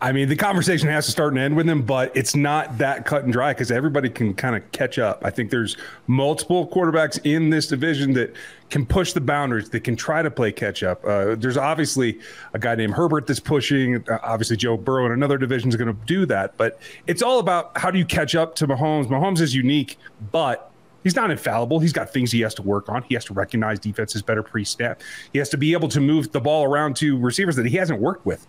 [0.00, 3.04] I mean, the conversation has to start and end with him, but it's not that
[3.04, 5.24] cut and dry because everybody can kind of catch up.
[5.24, 5.76] I think there's
[6.06, 8.34] multiple quarterbacks in this division that
[8.70, 11.04] can push the boundaries, that can try to play catch up.
[11.04, 12.18] Uh, there's obviously
[12.52, 14.04] a guy named Herbert that's pushing.
[14.08, 17.38] Uh, obviously, Joe Burrow in another division is going to do that, but it's all
[17.38, 19.06] about how do you catch up to Mahomes.
[19.06, 19.98] Mahomes is unique,
[20.32, 20.70] but
[21.04, 21.78] he's not infallible.
[21.78, 23.02] He's got things he has to work on.
[23.04, 25.00] He has to recognize defenses better pre snap.
[25.32, 28.00] He has to be able to move the ball around to receivers that he hasn't
[28.00, 28.46] worked with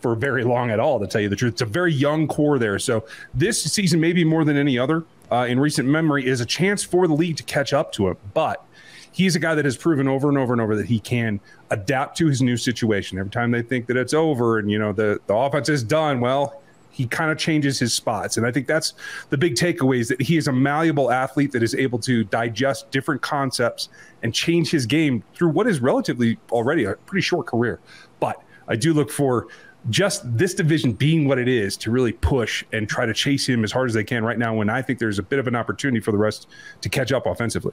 [0.00, 1.54] for very long at all, to tell you the truth.
[1.54, 2.78] It's a very young core there.
[2.78, 6.84] So this season, maybe more than any other uh, in recent memory, is a chance
[6.84, 8.16] for the league to catch up to him.
[8.34, 8.64] But
[9.12, 12.16] he's a guy that has proven over and over and over that he can adapt
[12.18, 13.18] to his new situation.
[13.18, 16.20] Every time they think that it's over and you know the the offense is done,
[16.20, 18.36] well, he kind of changes his spots.
[18.36, 18.94] And I think that's
[19.30, 22.90] the big takeaway is that he is a malleable athlete that is able to digest
[22.90, 23.88] different concepts
[24.22, 27.78] and change his game through what is relatively already a pretty short career.
[28.18, 29.46] But I do look for
[29.90, 33.64] just this division being what it is to really push and try to chase him
[33.64, 35.56] as hard as they can right now when I think there's a bit of an
[35.56, 36.48] opportunity for the rest
[36.80, 37.72] to catch up offensively.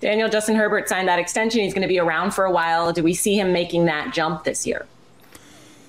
[0.00, 1.60] Daniel Justin Herbert signed that extension.
[1.60, 2.92] He's going to be around for a while.
[2.92, 4.86] Do we see him making that jump this year?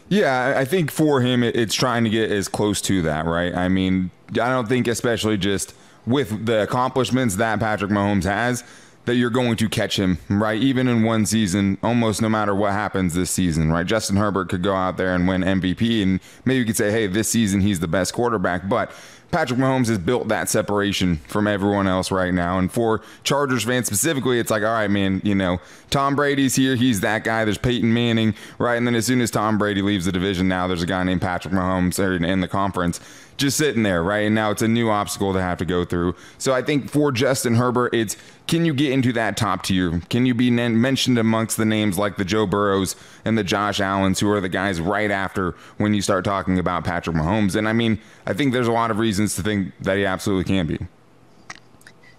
[0.09, 3.55] Yeah, I think for him, it's trying to get as close to that, right?
[3.55, 5.73] I mean, I don't think, especially just
[6.05, 8.65] with the accomplishments that Patrick Mahomes has,
[9.05, 10.61] that you're going to catch him, right?
[10.61, 13.85] Even in one season, almost no matter what happens this season, right?
[13.85, 17.07] Justin Herbert could go out there and win MVP, and maybe you could say, hey,
[17.07, 18.91] this season he's the best quarterback, but
[19.31, 22.59] Patrick Mahomes has built that separation from everyone else right now.
[22.59, 25.59] And for Chargers fans specifically, it's like, all right, man, you know,
[25.89, 26.75] Tom Brady's here.
[26.75, 27.45] He's that guy.
[27.45, 28.75] There's Peyton Manning, right?
[28.75, 31.21] And then as soon as Tom Brady leaves the division, now there's a guy named
[31.21, 32.99] Patrick Mahomes in the conference
[33.37, 34.25] just sitting there, right?
[34.25, 36.15] And now it's a new obstacle to have to go through.
[36.37, 38.15] So I think for Justin Herbert, it's
[38.47, 40.01] can you get into that top tier?
[40.09, 44.19] Can you be mentioned amongst the names like the Joe Burrows and the Josh Allens,
[44.19, 47.55] who are the guys right after when you start talking about Patrick Mahomes?
[47.55, 50.43] And I mean, I think there's a lot of reasons to think that he absolutely
[50.43, 50.79] can be.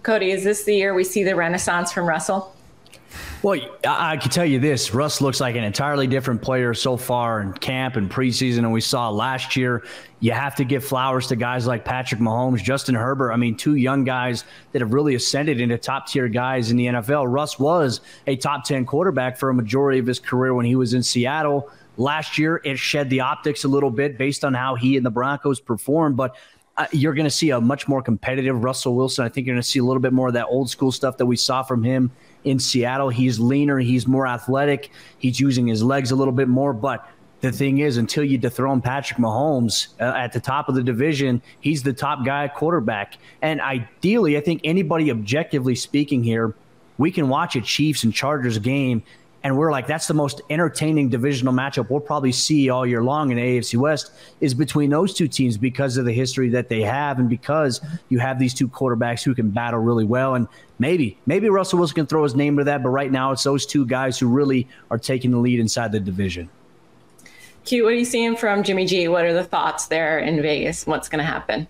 [0.02, 2.56] Cody, is this the year we see the renaissance from Russell?
[3.42, 6.96] Well, I, I can tell you this: Russ looks like an entirely different player so
[6.96, 9.84] far in camp and preseason, and we saw last year.
[10.20, 13.32] You have to give flowers to guys like Patrick Mahomes, Justin Herbert.
[13.32, 16.86] I mean, two young guys that have really ascended into top tier guys in the
[16.86, 17.32] NFL.
[17.32, 20.94] Russ was a top ten quarterback for a majority of his career when he was
[20.94, 21.70] in Seattle.
[21.96, 25.10] Last year, it shed the optics a little bit based on how he and the
[25.10, 26.36] Broncos performed, but
[26.76, 29.24] uh, you're going to see a much more competitive Russell Wilson.
[29.24, 31.18] I think you're going to see a little bit more of that old school stuff
[31.18, 32.10] that we saw from him
[32.44, 33.08] in Seattle.
[33.08, 36.72] He's leaner, he's more athletic, he's using his legs a little bit more.
[36.72, 37.06] But
[37.40, 41.42] the thing is, until you dethrone Patrick Mahomes uh, at the top of the division,
[41.60, 43.18] he's the top guy quarterback.
[43.42, 46.54] And ideally, I think anybody objectively speaking here,
[46.98, 49.02] we can watch a Chiefs and Chargers game
[49.44, 53.30] and we're like, that's the most entertaining divisional matchup we'll probably see all year long
[53.30, 57.18] in AFC West is between those two teams because of the history that they have
[57.18, 60.34] and because you have these two quarterbacks who can battle really well.
[60.34, 60.46] And
[60.78, 63.66] maybe, maybe Russell Wilson can throw his name to that, but right now it's those
[63.66, 66.48] two guys who really are taking the lead inside the division.
[67.64, 69.08] Q, what are you seeing from Jimmy G?
[69.08, 70.86] What are the thoughts there in Vegas?
[70.86, 71.66] What's going to happen?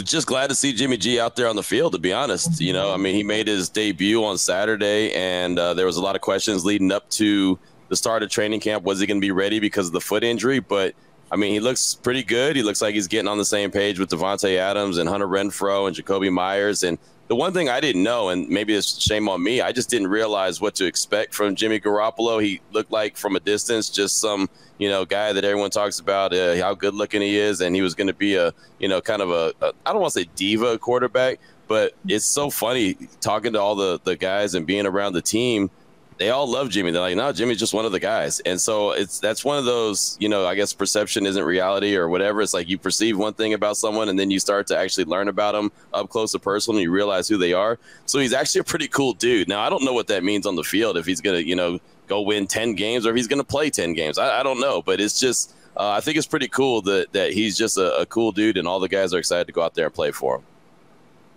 [0.00, 1.92] Just glad to see Jimmy G out there on the field.
[1.92, 5.74] To be honest, you know, I mean, he made his debut on Saturday, and uh,
[5.74, 8.84] there was a lot of questions leading up to the start of training camp.
[8.84, 10.60] Was he going to be ready because of the foot injury?
[10.60, 10.94] But
[11.30, 12.56] I mean, he looks pretty good.
[12.56, 15.88] He looks like he's getting on the same page with Davante Adams and Hunter Renfrow
[15.88, 16.82] and Jakobi Meyers.
[16.82, 16.98] And
[17.32, 20.08] the one thing I didn't know, and maybe it's shame on me, I just didn't
[20.08, 22.42] realize what to expect from Jimmy Garoppolo.
[22.42, 26.34] He looked like from a distance just some you know guy that everyone talks about
[26.34, 29.00] uh, how good looking he is, and he was going to be a you know
[29.00, 32.98] kind of a a I don't want to say diva quarterback, but it's so funny
[33.22, 35.70] talking to all the the guys and being around the team
[36.18, 36.90] they all love Jimmy.
[36.90, 38.40] They're like, no, Jimmy's just one of the guys.
[38.40, 42.08] And so it's that's one of those, you know, I guess perception isn't reality or
[42.08, 42.42] whatever.
[42.42, 45.28] It's like you perceive one thing about someone and then you start to actually learn
[45.28, 47.78] about them up close and personal and you realize who they are.
[48.06, 49.48] So he's actually a pretty cool dude.
[49.48, 51.78] Now I don't know what that means on the field if he's gonna, you know,
[52.08, 54.18] go win ten games or if he's gonna play ten games.
[54.18, 57.32] I, I don't know, but it's just uh, I think it's pretty cool that that
[57.32, 59.74] he's just a, a cool dude and all the guys are excited to go out
[59.74, 60.44] there and play for him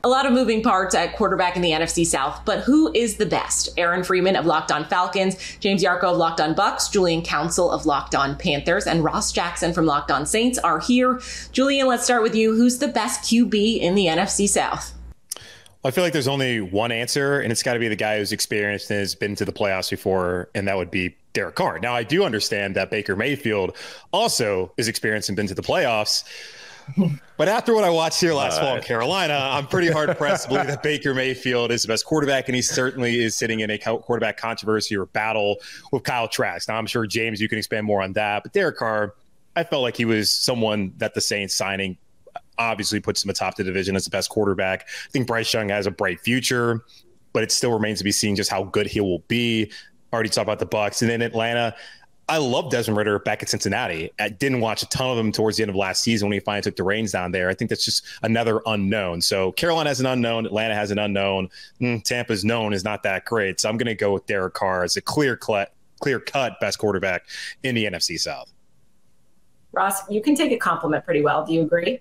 [0.05, 3.25] a lot of moving parts at quarterback in the NFC South, but who is the
[3.25, 3.69] best?
[3.75, 7.87] Aaron Freeman of Locked On Falcons, James Yarcho of Locked On Bucs, Julian Council of
[7.87, 11.19] Locked On Panthers, and Ross Jackson from Locked On Saints are here.
[11.51, 12.53] Julian, let's start with you.
[12.55, 14.93] Who's the best QB in the NFC South?
[15.83, 18.31] I feel like there's only one answer, and it's got to be the guy who's
[18.31, 21.79] experienced and has been to the playoffs before, and that would be Derek Carr.
[21.79, 23.75] Now, I do understand that Baker Mayfield
[24.11, 26.23] also is experienced and been to the playoffs.
[27.37, 30.49] But after what I watched here last fall in Carolina, I'm pretty hard pressed to
[30.49, 33.77] believe that Baker Mayfield is the best quarterback, and he certainly is sitting in a
[33.77, 35.57] quarterback controversy or battle
[35.91, 36.69] with Kyle Trask.
[36.69, 39.15] Now, I'm sure James, you can expand more on that, but Derek Carr,
[39.57, 41.97] I felt like he was someone that the Saints signing
[42.57, 44.83] obviously puts him atop the division as the best quarterback.
[44.83, 46.85] I think Bryce Young has a bright future,
[47.33, 49.71] but it still remains to be seen just how good he will be.
[50.13, 51.75] Already talked about the Bucs, and then Atlanta.
[52.27, 54.11] I love Desmond Ridder back at Cincinnati.
[54.19, 56.39] I didn't watch a ton of him towards the end of last season when he
[56.39, 57.49] finally took the reins down there.
[57.49, 59.21] I think that's just another unknown.
[59.21, 61.49] So Carolina has an unknown, Atlanta has an unknown.
[61.79, 63.59] Mm, Tampa's known is not that great.
[63.59, 66.79] So I'm going to go with Derek Carr as a clear cut, clear cut best
[66.79, 67.27] quarterback
[67.61, 68.51] in the NFC South.
[69.71, 71.45] Ross, you can take a compliment pretty well.
[71.45, 71.99] Do you agree?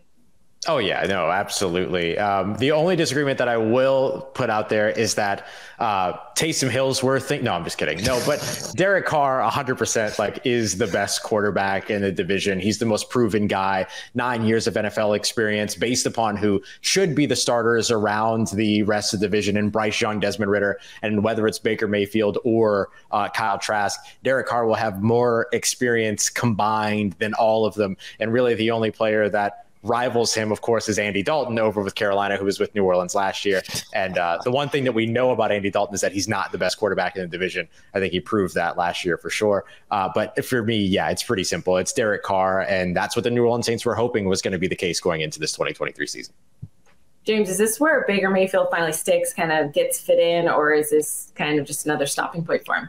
[0.67, 2.17] Oh yeah, no, absolutely.
[2.17, 5.47] Um, the only disagreement that I will put out there is that
[5.79, 7.31] uh, Taysom Hill's worth.
[7.43, 8.03] No, I'm just kidding.
[8.03, 12.59] No, but Derek Carr, 100 percent like is the best quarterback in the division.
[12.61, 13.87] He's the most proven guy.
[14.15, 19.13] Nine years of NFL experience, based upon who should be the starters around the rest
[19.13, 23.29] of the division, and Bryce Young, Desmond Ridder, and whether it's Baker Mayfield or uh,
[23.29, 28.55] Kyle Trask, Derek Carr will have more experience combined than all of them, and really
[28.55, 32.47] the only player that rivals him, of course, is Andy Dalton over with Carolina, who
[32.47, 33.63] was with New Orleans last year.
[33.93, 36.51] And uh, the one thing that we know about Andy Dalton is that he's not
[36.51, 37.69] the best quarterback in the division.
[37.93, 39.65] I think he proved that last year for sure.
[39.91, 41.77] Uh, but for me, yeah, it's pretty simple.
[41.77, 44.59] It's Derek Carr, and that's what the New Orleans Saints were hoping was going to
[44.59, 46.35] be the case going into this 2023 season.
[47.25, 50.91] James, is this where Baker Mayfield finally sticks, kind of gets fit in, or is
[50.91, 52.89] this kind of just another stopping point for him?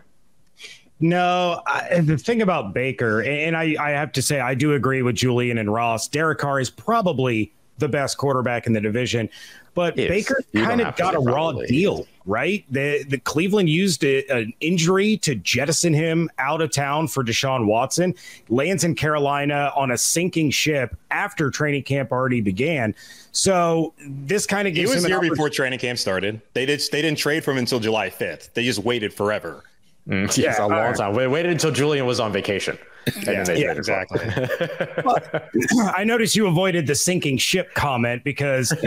[0.99, 5.01] No, I, the thing about Baker, and I, I have to say, I do agree
[5.01, 6.07] with Julian and Ross.
[6.07, 9.29] Derek Carr is probably the best quarterback in the division,
[9.73, 10.07] but Yes.
[10.07, 12.63] Baker kind of got a raw deal, right?
[12.71, 17.65] The the Cleveland used a, an injury to jettison him out of town for Deshaun
[17.65, 18.15] Watson.
[18.47, 22.95] Lands in Carolina on a sinking ship after training camp already began.
[23.33, 26.39] So this kind of He gives was him here before training camp started.
[26.53, 26.81] They did.
[26.89, 28.53] They didn't trade for him until July 5th.
[28.53, 29.65] They just waited forever.
[30.07, 31.15] Mm, yeah, a long time.
[31.15, 32.77] We waited until Julian was on vacation.
[33.27, 34.31] And Yeah, yeah, traded for him.
[34.39, 35.63] exactly.
[35.95, 38.71] I noticed you avoided the sinking ship comment because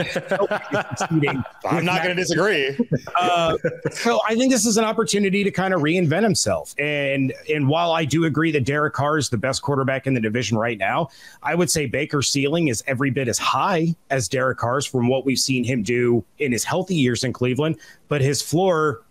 [1.64, 2.76] I'm not going to disagree.
[3.14, 3.57] Uh,
[3.92, 6.74] so I think this is an opportunity to kind of reinvent himself.
[6.78, 10.20] And and while I do agree that Derek Carr is the best quarterback in the
[10.20, 11.11] division right now,
[11.42, 15.24] I would say Baker's ceiling is every bit as high as Derek Carr's from what
[15.26, 17.76] we've seen him do in his healthy years in Cleveland,
[18.09, 19.02] but his floor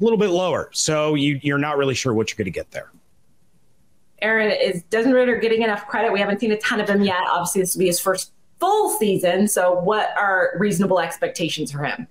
[0.00, 0.70] a little bit lower.
[0.72, 2.90] So you, you're not really sure what you're going to get there.
[4.20, 6.12] Aaron, is Desmond Ridder getting enough credit?
[6.12, 7.22] We haven't seen a ton of him yet.
[7.28, 9.46] Obviously, this will be his first full season.
[9.46, 12.08] So, what are reasonable expectations for him?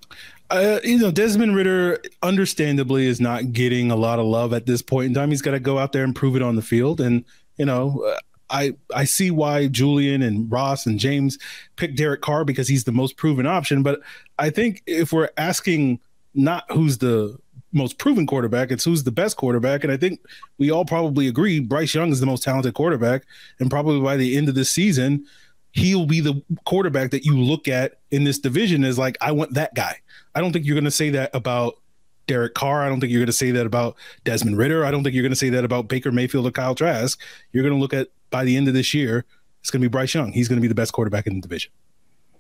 [0.50, 4.82] Uh, you know, Desmond Ridder, understandably, is not getting a lot of love at this
[4.82, 5.30] point in time.
[5.30, 7.02] He's got to go out there and prove it on the field.
[7.02, 7.26] And
[7.58, 8.20] you know, uh,
[8.50, 11.38] I I see why Julian and Ross and James
[11.76, 13.84] picked Derek Carr because he's the most proven option.
[13.84, 14.00] But
[14.40, 16.00] I think if we're asking
[16.34, 17.38] not who's the
[17.74, 19.84] most proven quarterback, it's who's the best quarterback.
[19.84, 20.20] And I think
[20.58, 23.24] we all probably agree Bryce Young is the most talented quarterback.
[23.60, 25.26] And probably by the end of this season,
[25.74, 29.54] he'll be the quarterback that you look at in this division as like, I want
[29.54, 29.98] that guy.
[30.34, 31.80] I don't think you're going to say that about
[32.28, 32.84] Derek Carr.
[32.84, 34.86] I don't think you're going to say that about Desmond Ridder.
[34.86, 37.20] I don't think you're going to say that about Baker Mayfield or Kyle Trask.
[37.52, 39.26] You're going to look at by the end of this year,
[39.62, 40.32] it's going to be Bryce Young.
[40.32, 41.72] He's going to be the best quarterback in the division.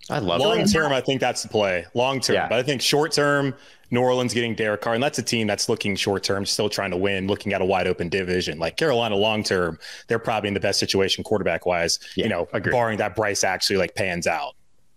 [0.09, 0.67] I love long it.
[0.67, 0.93] term.
[0.93, 1.85] I think that's the play.
[1.93, 3.53] Long term, but I think short term,
[3.91, 6.91] New Orleans getting Derek Carr, and that's a team that's looking short term, still trying
[6.91, 8.59] to win, looking at a wide open division.
[8.59, 11.99] Like Carolina, long term, they're probably in the best situation quarterback wise.
[12.15, 14.55] you know, barring that Bryce actually like pans out.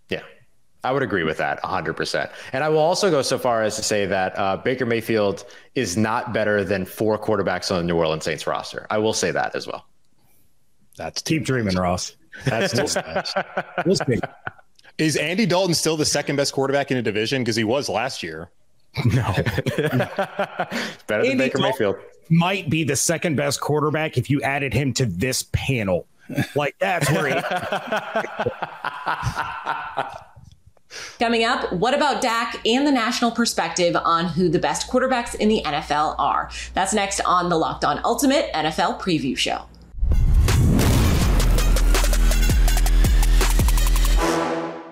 [0.09, 0.21] Yeah.
[0.83, 2.31] I would agree with that 100%.
[2.53, 5.45] And I will also go so far as to say that uh, Baker Mayfield
[5.75, 8.87] is not better than four quarterbacks on the New Orleans Saints roster.
[8.89, 9.85] I will say that as well.
[10.97, 12.15] That's keep dreaming, Ross.
[12.45, 12.97] That's just
[15.01, 17.41] Is Andy Dalton still the second best quarterback in the division?
[17.41, 18.51] Because he was last year.
[19.03, 19.23] No.
[21.07, 21.95] Better than Baker Mayfield.
[22.29, 26.05] Might be the second best quarterback if you added him to this panel.
[26.55, 27.33] Like that's where he
[31.19, 35.49] Coming up, what about Dak and the national perspective on who the best quarterbacks in
[35.49, 36.51] the NFL are?
[36.75, 39.65] That's next on the Locked On Ultimate NFL Preview Show.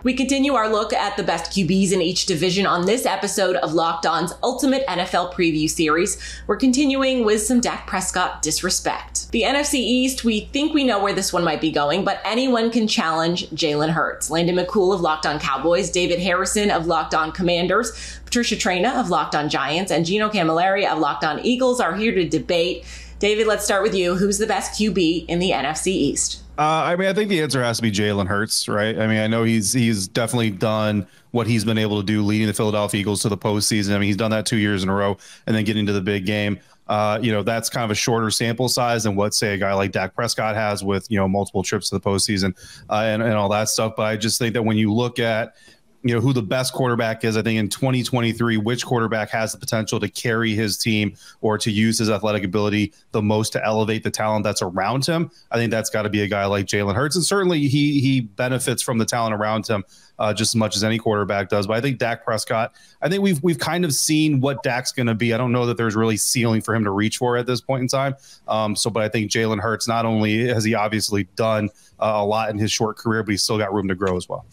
[0.09, 3.75] We continue our look at the best QBs in each division on this episode of
[3.75, 6.17] Locked On's Ultimate NFL Preview Series.
[6.47, 9.31] We're continuing with some Dak Prescott disrespect.
[9.31, 12.71] The NFC East, we think we know where this one might be going, but anyone
[12.71, 14.31] can challenge Jalen Hurts.
[14.31, 19.11] Landon McCool of Locked On Cowboys, David Harrison of Locked On Commanders, Patricia Traina of
[19.11, 22.83] Locked On Giants, and Gino Camilleri of Locked On Eagles are here to debate.
[23.19, 24.15] David, let's start with you.
[24.15, 26.41] Who's the best QB in the NFC East?
[26.59, 28.99] Uh, I mean, I think the answer has to be Jalen Hurts, right?
[28.99, 32.47] I mean, I know he's he's definitely done what he's been able to do, leading
[32.47, 33.95] the Philadelphia Eagles to the postseason.
[33.95, 35.15] I mean, he's done that two years in a row,
[35.47, 36.59] and then getting to the big game.
[36.89, 39.73] Uh, you know, that's kind of a shorter sample size than what, say, a guy
[39.73, 42.53] like Dak Prescott has with you know multiple trips to the postseason
[42.89, 43.93] uh, and and all that stuff.
[43.95, 45.55] But I just think that when you look at
[46.03, 47.35] you know who the best quarterback is.
[47.35, 51.71] I think in 2023, which quarterback has the potential to carry his team or to
[51.71, 55.29] use his athletic ability the most to elevate the talent that's around him.
[55.51, 58.21] I think that's got to be a guy like Jalen Hurts, and certainly he he
[58.21, 59.83] benefits from the talent around him
[60.19, 61.65] uh, just as much as any quarterback does.
[61.65, 65.07] But I think Dak Prescott, I think we've we've kind of seen what Dak's going
[65.07, 65.33] to be.
[65.33, 67.81] I don't know that there's really ceiling for him to reach for at this point
[67.81, 68.15] in time.
[68.47, 72.25] Um, so, but I think Jalen Hurts not only has he obviously done uh, a
[72.25, 74.45] lot in his short career, but he's still got room to grow as well.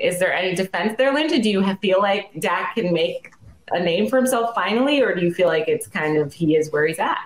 [0.00, 1.40] Is there any defense there, Landon?
[1.40, 3.32] Do you feel like Dak can make
[3.70, 6.70] a name for himself finally, or do you feel like it's kind of he is
[6.70, 7.18] where he's at?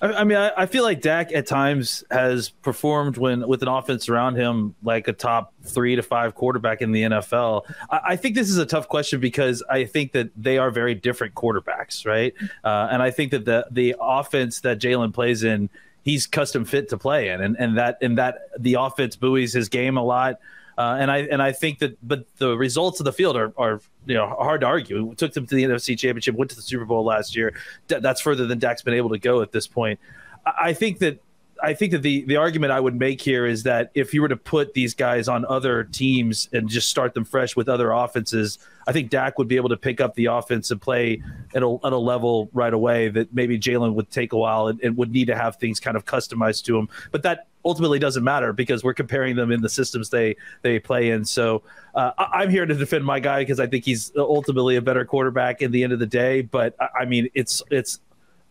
[0.00, 3.68] I, I mean, I, I feel like Dak at times has performed when with an
[3.68, 7.62] offense around him like a top three to five quarterback in the NFL.
[7.90, 10.94] I, I think this is a tough question because I think that they are very
[10.94, 12.34] different quarterbacks, right?
[12.64, 15.70] Uh, and I think that the the offense that Jalen plays in,
[16.02, 19.68] he's custom fit to play in, and and that and that the offense buoys his
[19.68, 20.38] game a lot.
[20.78, 23.80] Uh, and I and I think that, but the results of the field are, are
[24.04, 25.04] you know hard to argue.
[25.04, 27.54] We took them to the NFC Championship, went to the Super Bowl last year.
[27.88, 29.98] D- that's further than Dak's been able to go at this point.
[30.44, 31.22] I, I think that
[31.62, 34.28] I think that the the argument I would make here is that if you were
[34.28, 38.58] to put these guys on other teams and just start them fresh with other offenses,
[38.86, 41.22] I think Dak would be able to pick up the offense and play
[41.54, 44.80] at a, at a level right away that maybe Jalen would take a while and,
[44.82, 46.88] and would need to have things kind of customized to him.
[47.10, 51.10] But that ultimately doesn't matter because we're comparing them in the systems they they play
[51.10, 51.24] in.
[51.24, 51.62] So
[51.94, 55.04] uh, I, am here to defend my guy because I think he's ultimately a better
[55.04, 56.42] quarterback in the end of the day.
[56.42, 58.00] But I, I mean, it's it's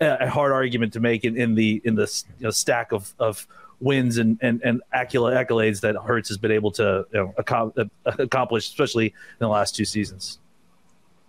[0.02, 3.48] a hard argument to make in, in the in the you know, stack of of
[3.80, 8.68] wins and and, and accolades that Hurts has been able to you know, uh, accomplish,
[8.68, 10.40] especially in the last two seasons.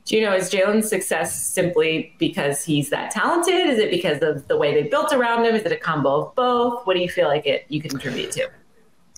[0.05, 3.67] Do you know is Jalen's success simply because he's that talented?
[3.67, 5.57] Is it because of the way they built around him?
[5.57, 6.87] Is it a combo of both?
[6.87, 8.49] What do you feel like it you can contribute to?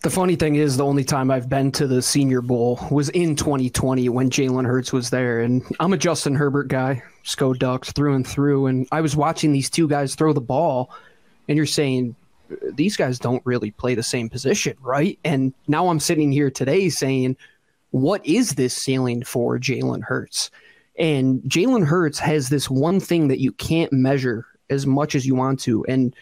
[0.03, 3.35] The funny thing is, the only time I've been to the Senior Bowl was in
[3.35, 8.15] 2020 when Jalen Hurts was there, and I'm a Justin Herbert guy, SCO Ducks through
[8.15, 10.91] and through, and I was watching these two guys throw the ball,
[11.47, 12.17] and you're saying
[12.73, 15.19] these guys don't really play the same position, right?
[15.25, 17.37] And now I'm sitting here today saying,
[17.91, 20.51] what is this ceiling for Jalen Hurts?
[20.99, 25.35] And Jalen Hurts has this one thing that you can't measure as much as you
[25.35, 26.17] want to, and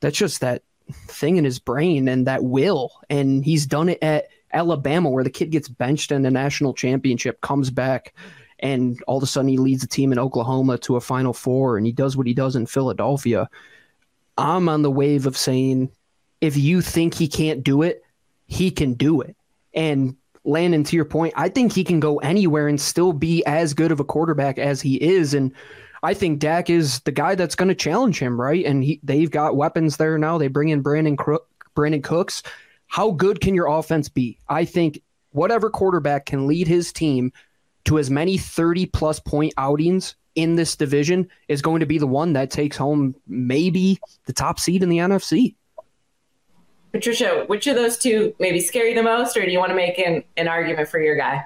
[0.00, 0.62] that's just that
[1.08, 2.92] thing in his brain and that will.
[3.10, 7.40] And he's done it at Alabama, where the kid gets benched in the national championship,
[7.40, 8.14] comes back,
[8.62, 11.76] and all of a sudden he leads the team in Oklahoma to a Final Four,
[11.76, 13.50] and he does what he does in Philadelphia.
[14.38, 15.90] I'm on the wave of saying,
[16.40, 18.02] if you think he can't do it,
[18.46, 19.36] he can do it.
[19.74, 23.74] And Landon, to your point, I think he can go anywhere and still be as
[23.74, 25.34] good of a quarterback as he is.
[25.34, 25.52] And
[26.02, 28.64] I think Dak is the guy that's going to challenge him, right?
[28.64, 30.38] And he, they've got weapons there now.
[30.38, 31.46] They bring in Brandon Crook,
[31.76, 32.42] Brandin Cooks.
[32.86, 34.38] How good can your offense be?
[34.48, 35.00] I think
[35.30, 37.32] whatever quarterback can lead his team
[37.84, 42.06] to as many 30 plus point outings in this division is going to be the
[42.06, 45.54] one that takes home maybe the top seed in the NFC.
[46.92, 49.76] Patricia, which of those two maybe scare you the most, or do you want to
[49.76, 51.44] make an, an argument for your guy?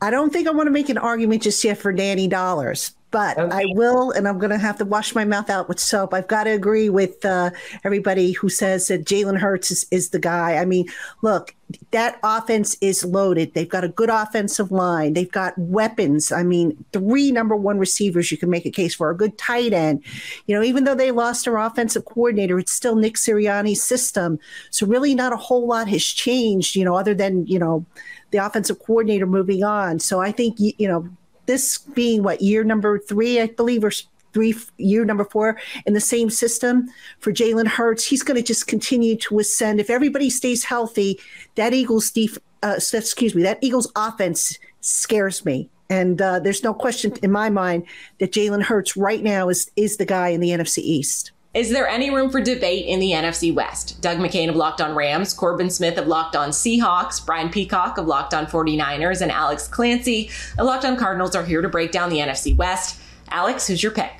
[0.00, 3.38] I don't think I want to make an argument just yet for Danny Dollars, but
[3.38, 3.56] okay.
[3.56, 6.12] I will, and I'm going to have to wash my mouth out with soap.
[6.12, 7.50] I've got to agree with uh,
[7.84, 10.56] everybody who says that Jalen Hurts is, is the guy.
[10.56, 10.88] I mean,
[11.22, 11.54] look,
[11.90, 13.54] that offense is loaded.
[13.54, 15.14] They've got a good offensive line.
[15.14, 16.32] They've got weapons.
[16.32, 19.72] I mean, three number one receivers you can make a case for, a good tight
[19.72, 20.02] end.
[20.46, 24.38] You know, even though they lost their offensive coordinator, it's still Nick Sirianni's system.
[24.70, 27.84] So really not a whole lot has changed, you know, other than, you know,
[28.30, 29.98] the offensive coordinator moving on.
[29.98, 31.08] So I think, you know,
[31.48, 33.90] this being what year number three, I believe, or
[34.32, 36.88] three year number four in the same system
[37.18, 39.80] for Jalen Hurts, he's going to just continue to ascend.
[39.80, 41.18] If everybody stays healthy,
[41.56, 45.68] that Eagles def- uh, excuse me, that Eagles offense scares me.
[45.90, 47.86] And uh, there's no question in my mind
[48.20, 51.32] that Jalen Hurts right now is is the guy in the NFC East.
[51.58, 54.00] Is there any room for debate in the NFC West?
[54.00, 58.06] Doug McCain of Locked On Rams, Corbin Smith of Locked On Seahawks, Brian Peacock of
[58.06, 62.10] Locked On 49ers, and Alex Clancy of Locked On Cardinals are here to break down
[62.10, 63.00] the NFC West.
[63.30, 64.12] Alex, who's your pick?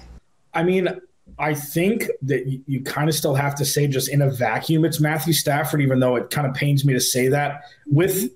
[0.52, 0.88] I mean,
[1.38, 4.98] I think that you, kind of still have to say just in a vacuum, it's
[4.98, 7.62] Matthew Stafford, even though it kind of pains me to say that.
[7.86, 8.32] With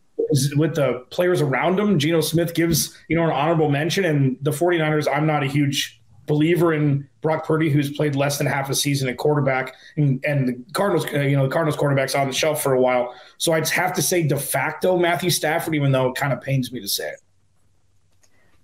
[0.55, 4.05] with the players around him, Geno Smith gives, you know, an honorable mention.
[4.05, 8.47] And the 49ers, I'm not a huge believer in Brock Purdy, who's played less than
[8.47, 12.15] half a season at quarterback, and, and the Cardinals, uh, you know, the Cardinals quarterback's
[12.15, 13.15] on the shelf for a while.
[13.39, 16.73] So I'd have to say de facto Matthew Stafford, even though it kind of pains
[16.73, 17.21] me to say it.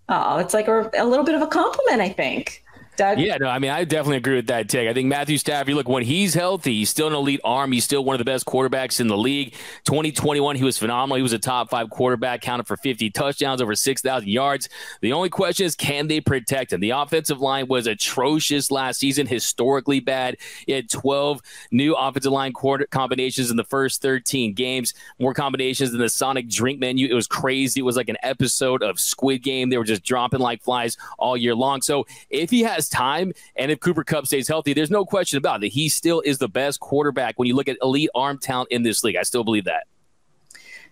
[0.09, 2.65] Oh, it's like a, a little bit of a compliment, I think.
[2.99, 3.21] Doug?
[3.21, 4.89] Yeah, no, I mean, I definitely agree with that take.
[4.89, 7.71] I think Matthew Stafford, look, when he's healthy, he's still an elite arm.
[7.71, 9.55] He's still one of the best quarterbacks in the league.
[9.85, 11.17] 2021, he was phenomenal.
[11.17, 14.69] He was a top five quarterback, counted for 50 touchdowns, over 6,000 yards.
[15.01, 16.81] The only question is, can they protect him?
[16.81, 20.37] The offensive line was atrocious last season, historically bad.
[20.67, 21.41] He had 12
[21.71, 26.49] new offensive line quarter combinations in the first 13 games, more combinations than the Sonic
[26.49, 27.07] drink menu.
[27.07, 27.79] It was crazy.
[27.79, 29.71] It was like an episode of Squid Game.
[29.71, 31.81] They were just dropping like flies all year long.
[31.81, 33.33] So if he has time.
[33.57, 35.69] And if Cooper Kupp stays healthy, there's no question about it.
[35.71, 39.05] He still is the best quarterback when you look at elite arm talent in this
[39.05, 39.17] league.
[39.17, 39.87] I still believe that.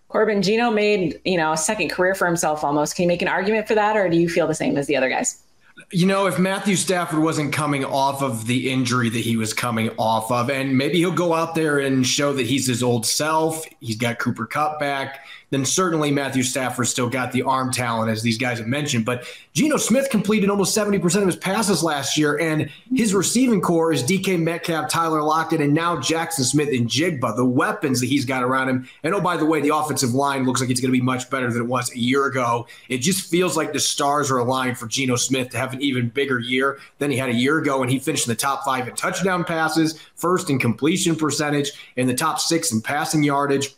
[0.09, 2.95] Corbin, Geno made, you know, a second career for himself almost.
[2.95, 4.97] Can you make an argument for that, or do you feel the same as the
[4.97, 5.43] other guys?
[5.91, 9.91] You know, if Matthew Stafford wasn't coming off of the injury that he was coming
[9.99, 13.65] off of, and maybe he'll go out there and show that he's his old self.
[13.81, 18.23] He's got Cooper Kupp back then certainly Matthew Stafford still got the arm talent, as
[18.23, 19.05] these guys have mentioned.
[19.05, 23.93] But Geno Smith completed almost 70% of his passes last year, and his receiving core
[23.93, 27.37] is DK Metcalf, Tyler Lockett, and now Jackson Smith-Njigba.
[27.37, 28.89] The weapons that he's got around him.
[29.05, 31.31] And oh, by the way, the offensive line looks like it's going to be much
[31.31, 32.67] better than it was a year ago.
[32.89, 36.09] It just feels like the stars are aligned for Geno Smith to have an even
[36.09, 37.83] bigger year than he had a year ago.
[37.83, 42.07] And he finished in the top five in touchdown passes, first in completion percentage, in
[42.07, 43.77] the top six in passing yardage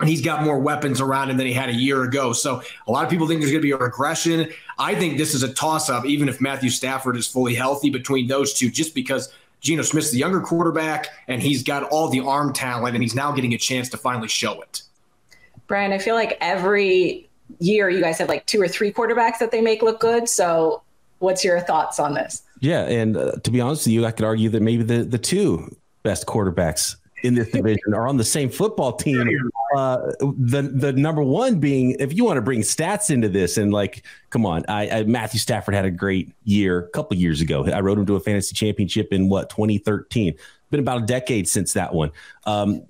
[0.00, 2.32] and he's got more weapons around him than he had a year ago.
[2.32, 4.50] So a lot of people think there's going to be a regression.
[4.78, 8.26] I think this is a toss up, even if Matthew Stafford is fully healthy between
[8.26, 12.52] those two, just because Geno Smith's the younger quarterback and he's got all the arm
[12.52, 14.82] talent and he's now getting a chance to finally show it.
[15.68, 17.28] Brian, I feel like every
[17.60, 20.28] year you guys have like two or three quarterbacks that they make look good.
[20.28, 20.82] So
[21.20, 22.42] what's your thoughts on this?
[22.60, 25.18] Yeah, and uh, to be honest with you, I could argue that maybe the the
[25.18, 29.50] two best quarterbacks in this division are on the same football team.
[29.76, 33.72] Uh, the the number one being, if you want to bring stats into this, and
[33.72, 37.64] like, come on, I, I Matthew Stafford had a great year a couple years ago.
[37.66, 40.34] I wrote him to a fantasy championship in what 2013.
[40.70, 42.10] Been about a decade since that one.
[42.46, 42.82] Um,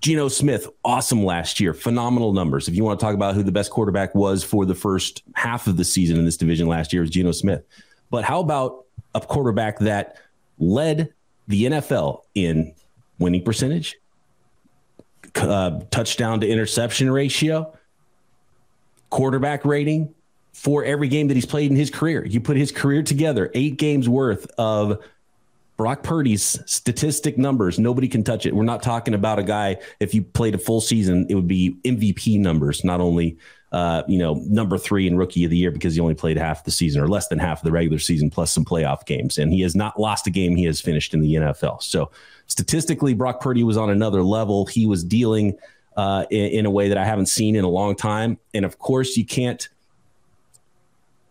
[0.00, 2.68] Geno Smith, awesome last year, phenomenal numbers.
[2.68, 5.66] If you want to talk about who the best quarterback was for the first half
[5.66, 7.64] of the season in this division last year, was Geno Smith.
[8.10, 8.84] But how about
[9.16, 10.16] a quarterback that
[10.58, 11.12] led
[11.48, 12.74] the NFL in
[13.18, 13.96] winning percentage,
[15.36, 17.76] uh, touchdown to interception ratio,
[19.10, 20.14] quarterback rating
[20.52, 22.24] for every game that he's played in his career.
[22.24, 25.02] You put his career together, eight games worth of
[25.76, 27.78] Brock Purdy's statistic numbers.
[27.78, 28.54] Nobody can touch it.
[28.54, 31.76] We're not talking about a guy, if you played a full season, it would be
[31.84, 33.36] MVP numbers, not only
[33.72, 36.64] uh, you know, number three in rookie of the year because he only played half
[36.64, 39.38] the season or less than half of the regular season plus some playoff games.
[39.38, 41.82] And he has not lost a game he has finished in the NFL.
[41.82, 42.10] So
[42.46, 44.66] statistically, Brock Purdy was on another level.
[44.66, 45.58] He was dealing
[45.96, 48.38] uh, in, in, a way that I haven't seen in a long time.
[48.54, 49.68] And of course, you can't.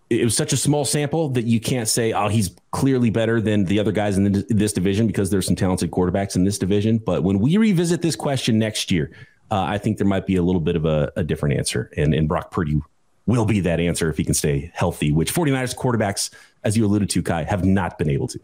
[0.09, 3.65] It was such a small sample that you can't say, "Oh, he's clearly better than
[3.65, 6.99] the other guys in this division," because there's some talented quarterbacks in this division.
[6.99, 9.11] But when we revisit this question next year,
[9.55, 12.13] uh, I think there might be a little bit of a, a different answer, and
[12.13, 12.81] and Brock Purdy
[13.25, 16.29] will be that answer if he can stay healthy, which 49ers quarterbacks,
[16.65, 18.39] as you alluded to, Kai, have not been able to.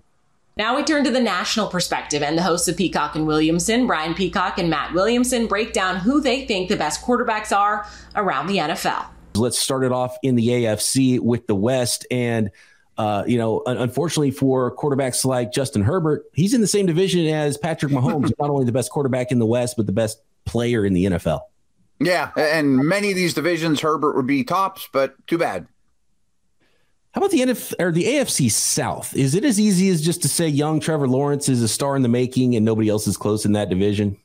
[0.55, 4.13] Now we turn to the national perspective, and the hosts of Peacock and Williamson, Brian
[4.13, 7.85] Peacock and Matt Williamson, break down who they think the best quarterbacks are
[8.15, 9.05] around the NFL.
[9.35, 12.07] Let's start it off in the AFC with the West.
[12.09, 12.51] And,
[12.97, 17.57] uh, you know, unfortunately for quarterbacks like Justin Herbert, he's in the same division as
[17.57, 20.93] Patrick Mahomes, not only the best quarterback in the West, but the best player in
[20.93, 21.41] the NFL.
[21.99, 22.31] Yeah.
[22.35, 25.67] And many of these divisions, Herbert would be tops, but too bad.
[27.13, 29.15] How about the NF or the AFC South?
[29.15, 32.01] Is it as easy as just to say young Trevor Lawrence is a star in
[32.01, 34.17] the making and nobody else is close in that division?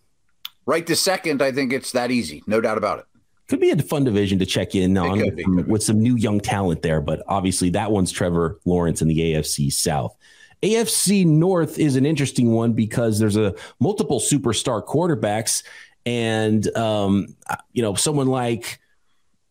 [0.66, 3.06] Right to second, I think it's that easy, no doubt about it.
[3.48, 6.40] Could be a fun division to check in on with, some, with some new young
[6.40, 10.16] talent there, but obviously that one's Trevor Lawrence in the AFC South.
[10.62, 15.62] AFC North is an interesting one because there's a multiple superstar quarterbacks,
[16.06, 17.34] and um,
[17.72, 18.78] you know someone like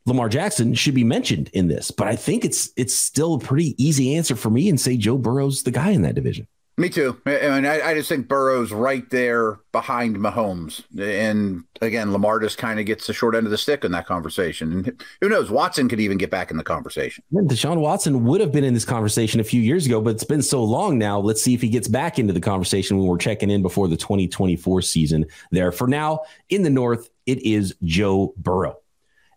[0.05, 3.75] Lamar Jackson should be mentioned in this, but I think it's it's still a pretty
[3.83, 6.47] easy answer for me and say Joe Burrow's the guy in that division.
[6.77, 7.21] Me too.
[7.25, 12.81] Mean, I, I just think Burrow's right there behind Mahomes, and again, Lamar just kind
[12.81, 14.73] of gets the short end of the stick in that conversation.
[14.73, 17.23] And who knows, Watson could even get back in the conversation.
[17.33, 20.41] Deshaun Watson would have been in this conversation a few years ago, but it's been
[20.41, 21.17] so long now.
[21.17, 23.97] Let's see if he gets back into the conversation when we're checking in before the
[23.97, 25.25] 2024 season.
[25.51, 28.79] There, for now, in the North, it is Joe Burrow.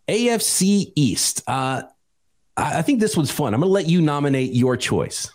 [0.09, 1.45] AFC East.
[1.47, 1.83] Uh,
[2.57, 3.55] I think this one's fun.
[3.55, 5.31] I'm going to let you nominate your choice.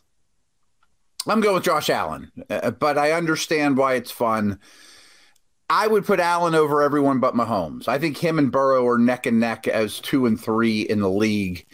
[1.27, 4.59] I'm going with Josh Allen, uh, but I understand why it's fun.
[5.69, 7.87] I would put Allen over everyone but Mahomes.
[7.87, 11.09] I think him and Burrow are neck and neck as two and three in the
[11.09, 11.65] league.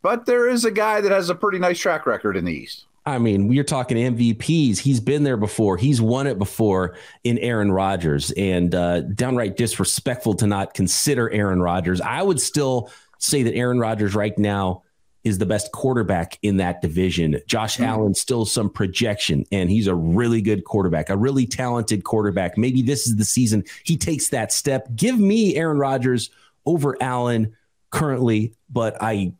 [0.00, 2.86] But there is a guy that has a pretty nice track record in the East.
[3.04, 4.78] I mean, we're talking MVPs.
[4.78, 5.76] He's been there before.
[5.76, 11.60] He's won it before in Aaron Rodgers, and uh, downright disrespectful to not consider Aaron
[11.60, 12.00] Rodgers.
[12.00, 14.82] I would still say that Aaron Rodgers right now
[15.24, 17.40] is the best quarterback in that division.
[17.46, 17.84] Josh mm-hmm.
[17.84, 22.58] Allen still some projection, and he's a really good quarterback, a really talented quarterback.
[22.58, 24.88] Maybe this is the season he takes that step.
[24.94, 26.30] Give me Aaron Rodgers
[26.66, 27.56] over Allen
[27.90, 29.32] currently, but I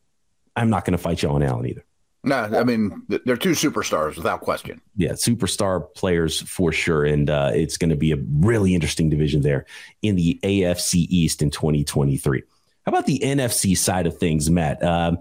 [0.54, 1.84] I'm not going to fight you on Allen either.
[2.24, 4.80] No, I mean they're two superstars without question.
[4.96, 9.40] Yeah, superstar players for sure, and uh, it's going to be a really interesting division
[9.42, 9.66] there
[10.02, 12.42] in the AFC East in 2023.
[12.86, 14.82] How about the NFC side of things, Matt?
[14.82, 15.16] Uh,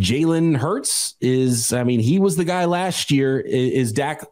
[0.00, 3.40] Jalen Hurts is, I mean, he was the guy last year.
[3.40, 4.24] Is, Dak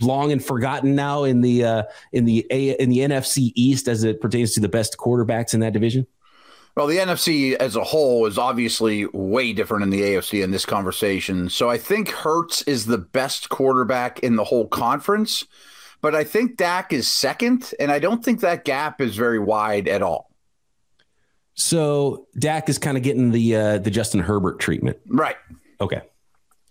[0.00, 4.04] long and forgotten now in the uh, in the A, in the NFC East as
[4.04, 6.06] it pertains to the best quarterbacks in that division?
[6.76, 10.66] Well, the NFC as a whole is obviously way different in the AFC in this
[10.66, 11.48] conversation.
[11.48, 15.46] So I think Hurts is the best quarterback in the whole conference,
[16.02, 19.88] but I think Dak is second, and I don't think that gap is very wide
[19.88, 20.30] at all.
[21.56, 25.36] So Dak is kind of getting the uh, the Justin Herbert treatment, right?
[25.80, 26.02] Okay.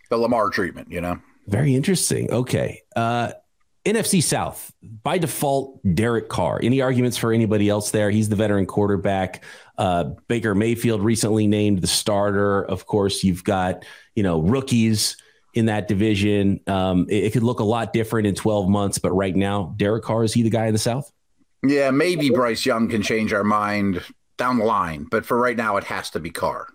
[0.09, 1.19] the Lamar treatment, you know.
[1.47, 2.31] Very interesting.
[2.31, 2.81] Okay.
[2.95, 3.33] Uh,
[3.85, 4.73] NFC South,
[5.03, 6.59] by default, Derek Carr.
[6.63, 8.09] Any arguments for anybody else there?
[8.09, 9.43] He's the veteran quarterback.
[9.77, 12.65] Uh, Baker Mayfield recently named the starter.
[12.65, 15.17] Of course, you've got, you know, rookies
[15.53, 16.61] in that division.
[16.65, 20.03] Um, it, it could look a lot different in 12 months, but right now, Derek
[20.03, 21.11] Carr, is he the guy in the South?
[21.63, 24.03] Yeah, maybe Bryce Young can change our mind
[24.37, 26.67] down the line, but for right now, it has to be Carr.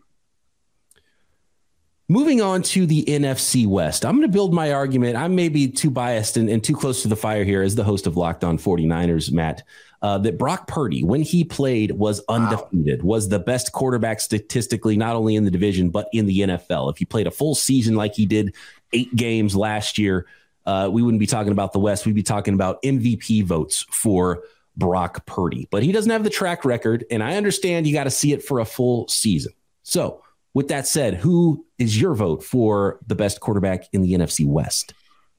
[2.09, 5.17] Moving on to the NFC West, I'm going to build my argument.
[5.17, 7.85] I may be too biased and, and, too close to the fire here as the
[7.85, 9.63] host of Locked On 49ers, Matt,
[10.03, 13.11] uh, that Brock Purdy, when he played, was undefeated, wow.
[13.11, 16.91] was the best quarterback statistically, not only in the division, but in the NFL.
[16.91, 18.57] If he played a full season like he did
[18.93, 20.27] eight games last year,
[20.67, 22.07] uh, we wouldn't be talking about the West.
[22.07, 24.43] We'd be talking about MVP votes for
[24.77, 25.69] Brock Purdy.
[25.71, 28.43] But he doesn't have the track record, and I understand you got to see it
[28.43, 29.53] for a full season.
[29.83, 30.23] So,
[30.55, 34.95] with that said, who is your vote for the best quarterback in the NFC West?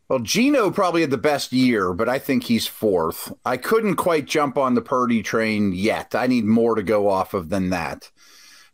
[0.08, 3.32] Well, Geno probably had the best year, but I think he's fourth.
[3.46, 6.16] I couldn't quite jump on the Purdy train yet.
[6.16, 8.12] I need more to go off of than that.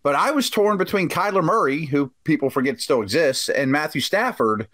[0.04, 4.68] But I was torn between Kyler Murray, who people forget still exists, and Matthew Stafford.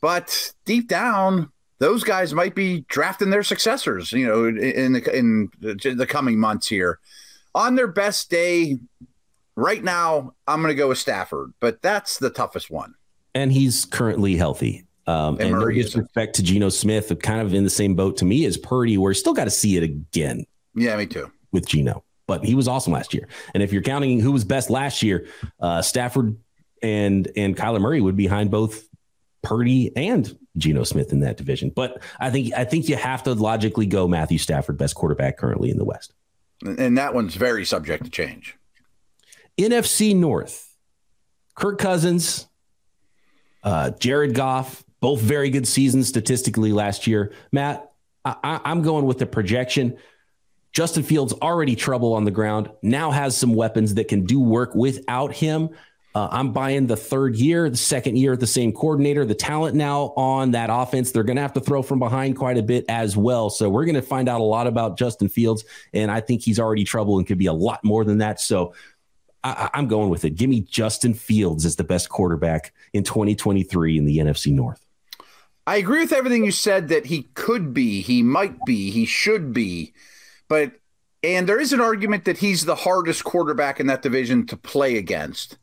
[0.00, 1.51] But deep down,
[1.82, 5.50] those guys might be drafting their successors, you know, in the, in
[5.96, 7.00] the coming months here.
[7.56, 8.78] On their best day,
[9.56, 12.94] right now, I'm going to go with Stafford, but that's the toughest one.
[13.34, 14.86] And he's currently healthy.
[15.08, 18.24] Um, and, and no disrespect to Geno Smith, kind of in the same boat to
[18.24, 20.44] me as Purdy, where you still got to see it again.
[20.76, 21.32] Yeah, me too.
[21.50, 23.26] With Geno, but he was awesome last year.
[23.54, 25.26] And if you're counting who was best last year,
[25.58, 26.36] uh, Stafford
[26.80, 28.84] and and Kyler Murray would be behind both
[29.42, 31.70] Purdy and Geno Smith in that division.
[31.70, 35.70] But I think I think you have to logically go Matthew Stafford, best quarterback currently
[35.70, 36.12] in the West.
[36.64, 38.56] And that one's very subject to change.
[39.58, 40.76] NFC North,
[41.54, 42.46] Kirk Cousins,
[43.64, 47.32] uh, Jared Goff, both very good seasons statistically last year.
[47.50, 47.90] Matt,
[48.24, 49.98] I, I'm going with the projection.
[50.72, 54.74] Justin Fields already trouble on the ground, now has some weapons that can do work
[54.74, 55.70] without him.
[56.14, 59.74] Uh, I'm buying the third year, the second year, at the same coordinator, the talent
[59.74, 61.10] now on that offense.
[61.10, 63.48] They're going to have to throw from behind quite a bit as well.
[63.48, 66.60] So we're going to find out a lot about Justin Fields, and I think he's
[66.60, 68.40] already trouble and could be a lot more than that.
[68.40, 68.74] So
[69.42, 70.36] I, am going with it.
[70.36, 74.84] Give me Justin Fields as the best quarterback in 2023 in the NFC North.
[75.66, 79.52] I agree with everything you said that he could be, he might be, he should
[79.52, 79.94] be,
[80.48, 80.72] but
[81.24, 84.96] and there is an argument that he's the hardest quarterback in that division to play
[84.96, 85.56] against.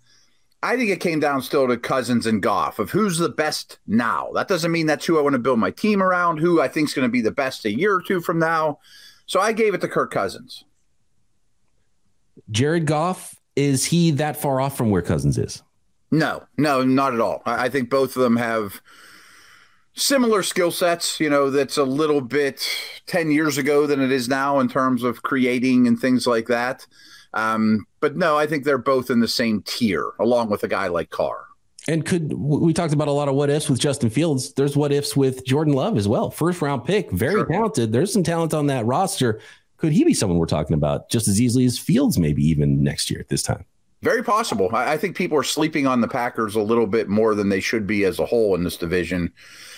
[0.61, 4.29] I think it came down still to Cousins and Goff of who's the best now.
[4.33, 6.89] That doesn't mean that's who I want to build my team around, who I think
[6.89, 8.79] is going to be the best a year or two from now.
[9.25, 10.65] So I gave it to Kirk Cousins.
[12.51, 15.63] Jared Goff, is he that far off from where Cousins is?
[16.11, 17.41] No, no, not at all.
[17.45, 18.81] I think both of them have
[19.93, 22.67] similar skill sets, you know, that's a little bit
[23.05, 26.87] 10 years ago than it is now in terms of creating and things like that.
[27.33, 30.87] Um, but no, I think they're both in the same tier, along with a guy
[30.87, 31.45] like Carr.
[31.87, 34.53] And could we talked about a lot of what ifs with Justin Fields?
[34.53, 36.29] There's what ifs with Jordan Love as well.
[36.29, 37.45] First round pick, very sure.
[37.45, 37.91] talented.
[37.91, 39.41] There's some talent on that roster.
[39.77, 43.09] Could he be someone we're talking about just as easily as Fields, maybe even next
[43.09, 43.65] year at this time?
[44.01, 44.69] Very possible.
[44.73, 47.85] I think people are sleeping on the Packers a little bit more than they should
[47.85, 49.33] be as a whole in this division.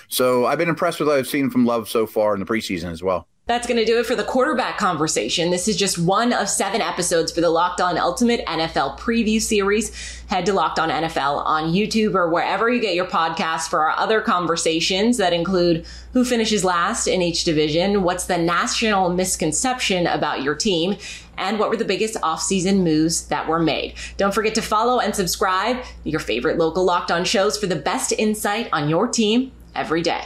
[0.09, 2.91] So I've been impressed with what I've seen from Love so far in the preseason
[2.91, 3.27] as well.
[3.51, 5.51] That's going to do it for the quarterback conversation.
[5.51, 10.23] This is just one of seven episodes for the Locked On Ultimate NFL preview series.
[10.27, 13.99] Head to Locked On NFL on YouTube or wherever you get your podcasts for our
[13.99, 20.43] other conversations that include who finishes last in each division, what's the national misconception about
[20.43, 20.95] your team,
[21.37, 23.95] and what were the biggest offseason moves that were made.
[24.15, 28.13] Don't forget to follow and subscribe your favorite local Locked On shows for the best
[28.13, 30.23] insight on your team every day.